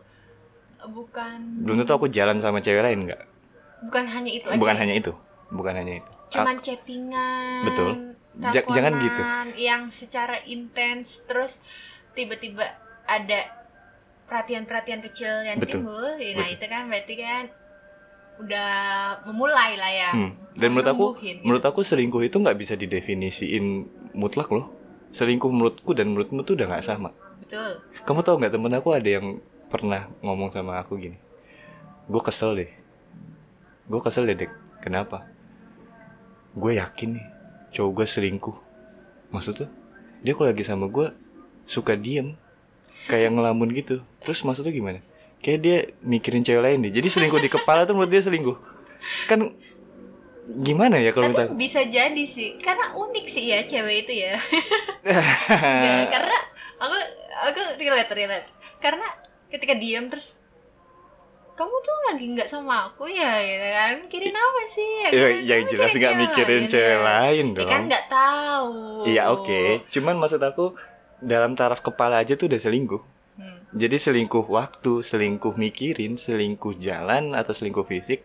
bukan 0.79 1.59
belum 1.67 1.83
tentu 1.83 1.91
aku 1.91 2.07
jalan 2.07 2.39
sama 2.39 2.63
cewek 2.63 2.79
lain 2.79 3.03
nggak 3.03 3.19
bukan 3.83 4.05
hanya 4.07 4.31
itu 4.31 4.47
aja. 4.47 4.55
bukan 4.55 4.75
ya. 4.75 4.79
hanya 4.79 4.95
itu 4.95 5.11
bukan 5.51 5.73
hanya 5.75 5.93
itu 5.99 6.11
cuman 6.29 6.55
chattingan. 6.61 7.65
Betul. 7.65 7.91
Ja- 8.53 8.63
jangan 8.69 9.01
gitu. 9.01 9.21
Yang 9.57 9.81
secara 10.05 10.39
intens 10.45 11.25
terus 11.25 11.57
tiba-tiba 12.13 12.63
ada 13.03 13.49
perhatian-perhatian 14.29 15.01
kecil 15.09 15.41
yang 15.41 15.57
Betul. 15.57 15.81
timbul. 15.83 16.05
Nah, 16.05 16.45
Betul. 16.45 16.53
itu 16.55 16.65
kan 16.69 16.83
berarti 16.87 17.13
kan 17.17 17.43
udah 18.39 18.71
memulai 19.27 19.75
lah 19.75 19.91
ya. 19.91 20.09
Hmm. 20.15 20.31
dan 20.55 20.71
menurut 20.71 20.87
aku 20.87 21.05
gitu. 21.19 21.39
menurut 21.43 21.63
aku 21.63 21.79
selingkuh 21.83 22.23
itu 22.23 22.35
nggak 22.39 22.55
bisa 22.55 22.79
didefinisiin 22.79 23.65
mutlak 24.15 24.47
loh 24.47 24.71
selingkuh 25.11 25.51
menurutku 25.51 25.91
dan 25.91 26.11
menurutmu 26.11 26.47
tuh 26.47 26.55
udah 26.55 26.67
nggak 26.71 26.85
sama 26.87 27.11
Betul. 27.39 27.71
kamu 28.05 28.19
tahu 28.25 28.35
nggak 28.39 28.53
temen 28.53 28.73
aku 28.75 28.89
ada 28.93 29.09
yang 29.09 29.39
pernah 29.69 30.09
ngomong 30.25 30.49
sama 30.49 30.81
aku 30.81 30.97
gini? 30.97 31.17
Gue 32.09 32.21
kesel 32.25 32.57
deh. 32.57 32.71
Gue 33.85 34.01
kesel 34.01 34.25
deh 34.25 34.35
dek. 34.35 34.51
Kenapa? 34.81 35.29
Gue 36.57 36.81
yakin 36.81 37.21
nih 37.21 37.27
cowok 37.73 37.91
gue 38.01 38.05
selingkuh. 38.09 38.57
Maksud 39.29 39.53
tuh 39.65 39.69
dia 40.25 40.33
kalau 40.33 40.49
lagi 40.49 40.65
sama 40.65 40.89
gue 40.89 41.13
suka 41.69 41.93
diem. 41.93 42.33
Kayak 43.05 43.37
ngelamun 43.37 43.69
gitu. 43.77 44.01
Terus 44.25 44.41
maksud 44.41 44.65
tuh 44.65 44.73
gimana? 44.73 44.99
Kayak 45.39 45.59
dia 45.63 45.77
mikirin 46.03 46.43
cewek 46.43 46.59
lain 46.65 46.83
deh. 46.83 46.91
Jadi 46.91 47.07
selingkuh 47.07 47.39
di 47.39 47.47
kepala 47.47 47.85
tuh 47.87 47.95
menurut 47.95 48.11
dia 48.11 48.25
selingkuh. 48.25 48.57
Kan 49.29 49.55
gimana 50.49 50.97
ya 50.97 51.13
kalau 51.13 51.29
minta 51.29 51.45
bisa 51.53 51.85
jadi 51.85 52.23
sih, 52.25 52.57
karena 52.57 52.89
unik 52.97 53.25
sih 53.29 53.53
ya 53.53 53.61
cewek 53.69 54.09
itu 54.09 54.13
ya. 54.25 54.33
Ya, 55.05 56.09
karena 56.13 56.37
aku 56.81 56.97
aku 57.47 57.61
relate 57.79 58.11
relate. 58.11 58.47
Karena 58.79 59.07
ketika 59.49 59.73
diam 59.75 60.07
terus 60.11 60.39
kamu 61.59 61.75
tuh 61.83 61.97
lagi 62.07 62.25
nggak 62.39 62.47
sama 62.47 62.87
aku 62.87 63.11
ya, 63.11 63.35
gitu 63.43 63.67
kan? 63.67 63.91
Mikirin 64.07 64.31
apa 64.31 64.61
sih? 64.71 64.89
Ya, 65.03 65.09
ya, 65.11 65.27
kan? 65.27 65.35
yang 65.43 65.61
Kamu 65.67 65.71
jelas 65.75 65.91
nggak 65.91 66.15
mikirin 66.15 66.63
ya. 66.63 66.69
cewek 66.71 66.99
lain 67.03 67.45
Ya 67.51 67.55
dong 67.59 67.67
kan 67.67 67.81
nggak 67.91 68.05
tahu. 68.07 68.73
Iya 69.03 69.23
oke, 69.27 69.61
cuman 69.91 70.15
maksud 70.23 70.39
aku 70.39 70.65
dalam 71.19 71.59
taraf 71.59 71.83
kepala 71.83 72.23
aja 72.23 72.39
tuh 72.39 72.47
udah 72.47 72.59
selingkuh. 72.63 73.03
Hmm. 73.35 73.59
Jadi 73.75 73.95
selingkuh 73.99 74.47
waktu, 74.47 75.03
selingkuh 75.03 75.59
mikirin, 75.59 76.15
selingkuh 76.15 76.79
jalan 76.79 77.35
atau 77.35 77.51
selingkuh 77.51 77.83
fisik, 77.83 78.23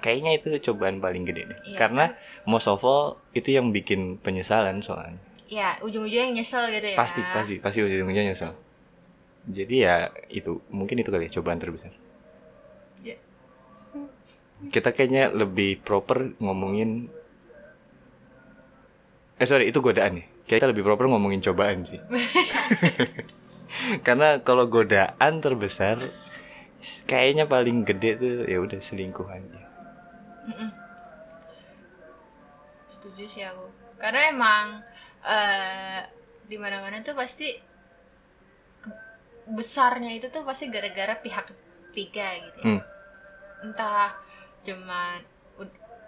kayaknya 0.00 0.40
itu 0.40 0.48
cobaan 0.72 0.98
paling 1.04 1.28
gede 1.28 1.52
deh. 1.52 1.58
Iya, 1.72 1.76
Karena 1.76 2.04
most 2.48 2.68
of 2.68 2.80
all 2.84 3.20
itu 3.36 3.52
yang 3.52 3.68
bikin 3.68 4.16
penyesalan 4.16 4.80
soalnya. 4.80 5.20
Ya 5.50 5.74
ujung-ujungnya 5.82 6.30
nyesel 6.30 6.70
gitu 6.70 6.94
ya. 6.94 6.96
Pasti 6.96 7.20
pasti 7.34 7.54
pasti 7.58 7.78
ujung-ujungnya 7.82 8.30
nyesel. 8.30 8.54
Jadi 9.50 9.76
ya 9.82 10.14
itu 10.30 10.62
mungkin 10.70 11.02
itu 11.02 11.10
kali 11.10 11.26
ya 11.26 11.42
cobaan 11.42 11.58
terbesar. 11.58 11.90
Ya. 13.02 13.18
Kita 14.70 14.94
kayaknya 14.94 15.34
lebih 15.34 15.82
proper 15.82 16.38
ngomongin 16.38 17.10
Eh 19.40 19.48
sorry 19.48 19.72
itu 19.72 19.82
godaan 19.82 20.20
nih. 20.20 20.26
Kita 20.46 20.68
lebih 20.68 20.84
proper 20.86 21.08
ngomongin 21.08 21.42
cobaan 21.42 21.82
sih. 21.82 21.98
Karena 24.06 24.38
kalau 24.44 24.68
godaan 24.70 25.40
terbesar 25.40 26.12
kayaknya 27.08 27.48
paling 27.48 27.82
gede 27.82 28.10
tuh 28.20 28.34
ya 28.44 28.60
udah 28.60 28.78
selingkuh 28.78 29.24
aja. 29.24 29.60
Mm-mm. 30.46 30.70
Setuju 32.92 33.24
sih 33.24 33.42
aku. 33.48 33.64
Karena 33.96 34.28
emang 34.28 34.64
eh 35.22 36.00
di 36.44 36.56
mana-mana 36.56 36.98
tuh 37.00 37.14
pasti 37.14 37.46
besarnya 39.50 40.14
itu 40.14 40.30
tuh 40.30 40.42
pasti 40.42 40.68
gara-gara 40.68 41.14
pihak 41.16 41.46
ketiga 41.90 42.26
gitu 42.38 42.58
ya. 42.60 42.66
Hmm. 42.66 42.80
Entah 43.62 44.14
cuman 44.62 45.18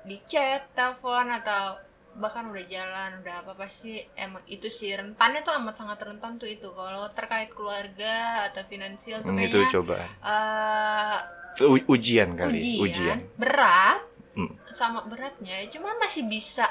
di 0.02 0.18
chat, 0.26 0.66
telepon 0.74 1.30
atau 1.32 1.78
bahkan 2.12 2.44
udah 2.44 2.66
jalan, 2.66 3.22
udah 3.22 3.34
apa 3.40 3.52
pasti 3.56 3.96
emang 4.12 4.42
itu 4.44 4.66
sih 4.68 4.92
rentannya 4.92 5.40
tuh 5.40 5.54
amat 5.56 5.74
sangat 5.74 5.98
rentan 6.02 6.36
tuh 6.36 6.46
itu. 6.46 6.68
Kalau 6.68 7.06
terkait 7.10 7.50
keluarga 7.50 8.46
atau 8.50 8.62
finansial 8.66 9.22
tuh 9.22 9.30
Hmm, 9.30 9.40
itu 9.40 9.58
kayaknya 9.58 9.72
cobaan. 9.72 10.08
eh, 10.22 11.18
U- 11.62 11.86
ujian 11.88 12.32
kali, 12.32 12.58
ujian, 12.78 12.82
ujian. 12.82 13.18
berat 13.36 14.00
Hmm. 14.32 14.48
sama 14.72 15.04
beratnya 15.04 15.60
cuma 15.68 15.92
masih 16.00 16.24
bisa 16.24 16.64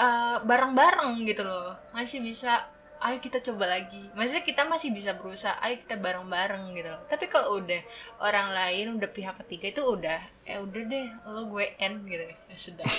eh, 0.00 0.36
bareng-bareng 0.40 1.20
gitu 1.28 1.44
loh. 1.44 1.76
Masih 1.92 2.24
bisa 2.24 2.64
ayo 3.00 3.16
kita 3.20 3.40
coba 3.40 3.64
lagi. 3.68 4.00
Maksudnya 4.12 4.44
kita 4.44 4.62
masih 4.68 4.92
bisa 4.92 5.16
berusaha 5.16 5.56
ayo 5.64 5.80
kita 5.80 5.96
bareng-bareng 5.96 6.72
gitu 6.76 6.88
loh. 6.92 7.00
Tapi 7.08 7.28
kalau 7.32 7.60
udah 7.60 7.80
orang 8.20 8.52
lain 8.52 8.96
udah 9.00 9.08
pihak 9.08 9.36
ketiga 9.44 9.72
itu 9.72 9.82
udah 9.84 10.20
eh 10.44 10.60
udah 10.60 10.82
deh 10.84 11.08
lo 11.28 11.48
gue 11.48 11.76
end 11.80 12.04
gitu. 12.08 12.24
Ya 12.28 12.56
sudah. 12.56 12.88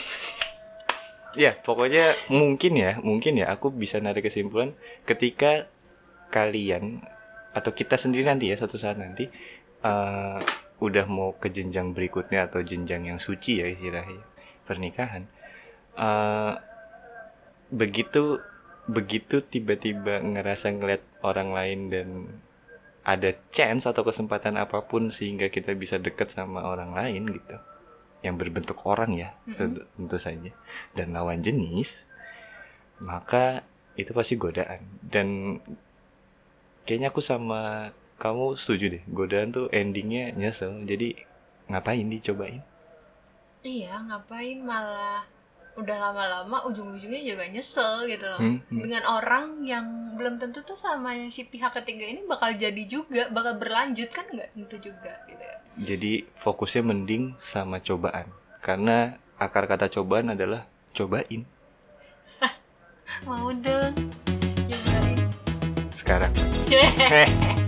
Ya, 1.31 1.55
pokoknya 1.55 2.11
mungkin 2.27 2.75
ya, 2.75 2.99
mungkin 2.99 3.39
ya 3.39 3.47
aku 3.55 3.71
bisa 3.71 4.03
narik 4.03 4.27
kesimpulan 4.27 4.75
ketika 5.07 5.71
kalian 6.27 7.07
atau 7.55 7.71
kita 7.71 7.95
sendiri 7.95 8.27
nanti 8.27 8.51
ya 8.51 8.59
suatu 8.59 8.75
saat 8.75 8.99
nanti 8.99 9.31
eh, 9.79 10.39
udah 10.83 11.05
mau 11.07 11.31
ke 11.39 11.47
jenjang 11.47 11.95
berikutnya 11.95 12.51
atau 12.51 12.59
jenjang 12.59 13.07
yang 13.07 13.15
suci 13.15 13.63
ya 13.63 13.67
istilahnya 13.71 14.19
pernikahan. 14.67 15.23
eh, 15.95 16.53
begitu 17.71 18.43
begitu 18.85 19.39
tiba-tiba 19.39 20.19
ngerasa 20.19 20.75
ngeliat 20.75 21.03
orang 21.23 21.49
lain 21.55 21.79
dan 21.87 22.07
ada 23.01 23.33
chance 23.49 23.89
atau 23.89 24.05
kesempatan 24.05 24.61
apa 24.61 24.85
pun 24.85 25.09
sehingga 25.09 25.49
kita 25.49 25.73
bisa 25.73 25.97
deket 25.97 26.29
sama 26.29 26.61
orang 26.67 26.93
lain 26.93 27.33
gitu. 27.33 27.57
Yang 28.21 28.35
berbentuk 28.37 28.77
orang 28.85 29.17
ya 29.17 29.33
Mm-mm. 29.49 29.57
tentu, 29.57 29.81
tentu 29.97 30.17
saja. 30.21 30.51
Dan 30.93 31.15
lawan 31.15 31.41
jenis 31.41 32.05
maka 33.01 33.65
itu 33.97 34.13
pasti 34.13 34.37
godaan. 34.37 34.85
Dan 35.01 35.57
kayaknya 36.85 37.09
aku 37.09 37.21
sama 37.23 37.89
kamu 38.21 38.53
setuju 38.53 38.85
deh 38.99 39.03
godaan 39.09 39.49
tuh 39.49 39.65
endingnya 39.73 40.29
nyesel. 40.37 40.85
Jadi 40.85 41.17
ngapain 41.71 42.05
dicobain? 42.05 42.61
Iya 43.65 44.05
ngapain 44.05 44.61
malah 44.61 45.25
udah 45.79 45.97
lama-lama 45.97 46.67
ujung-ujungnya 46.67 47.23
juga 47.23 47.47
nyesel 47.47 48.07
gitu 48.11 48.27
loh. 48.27 48.39
Hmm, 48.39 48.59
hmm. 48.67 48.79
dengan 48.83 49.03
orang 49.07 49.63
yang 49.63 49.85
belum 50.19 50.37
tentu 50.37 50.61
tuh 50.67 50.75
sama 50.75 51.15
yang 51.15 51.31
si 51.31 51.47
pihak 51.47 51.71
ketiga 51.81 52.05
ini 52.05 52.27
bakal 52.27 52.51
jadi 52.51 52.83
juga 52.85 53.31
bakal 53.31 53.55
berlanjut 53.55 54.11
kan 54.11 54.27
nggak 54.27 54.51
tentu 54.55 54.91
juga 54.91 55.13
gitu 55.31 55.43
ya? 55.43 55.57
Jadi 55.79 56.27
fokusnya 56.35 56.83
mending 56.83 57.39
sama 57.39 57.79
cobaan. 57.79 58.27
Karena 58.59 59.15
akar 59.39 59.65
kata 59.65 59.87
cobaan 59.87 60.35
adalah 60.35 60.67
cobain. 60.91 61.47
Mau 63.27 63.51
dong. 63.51 63.95
Cobain 64.67 65.21
sekarang 66.11 66.33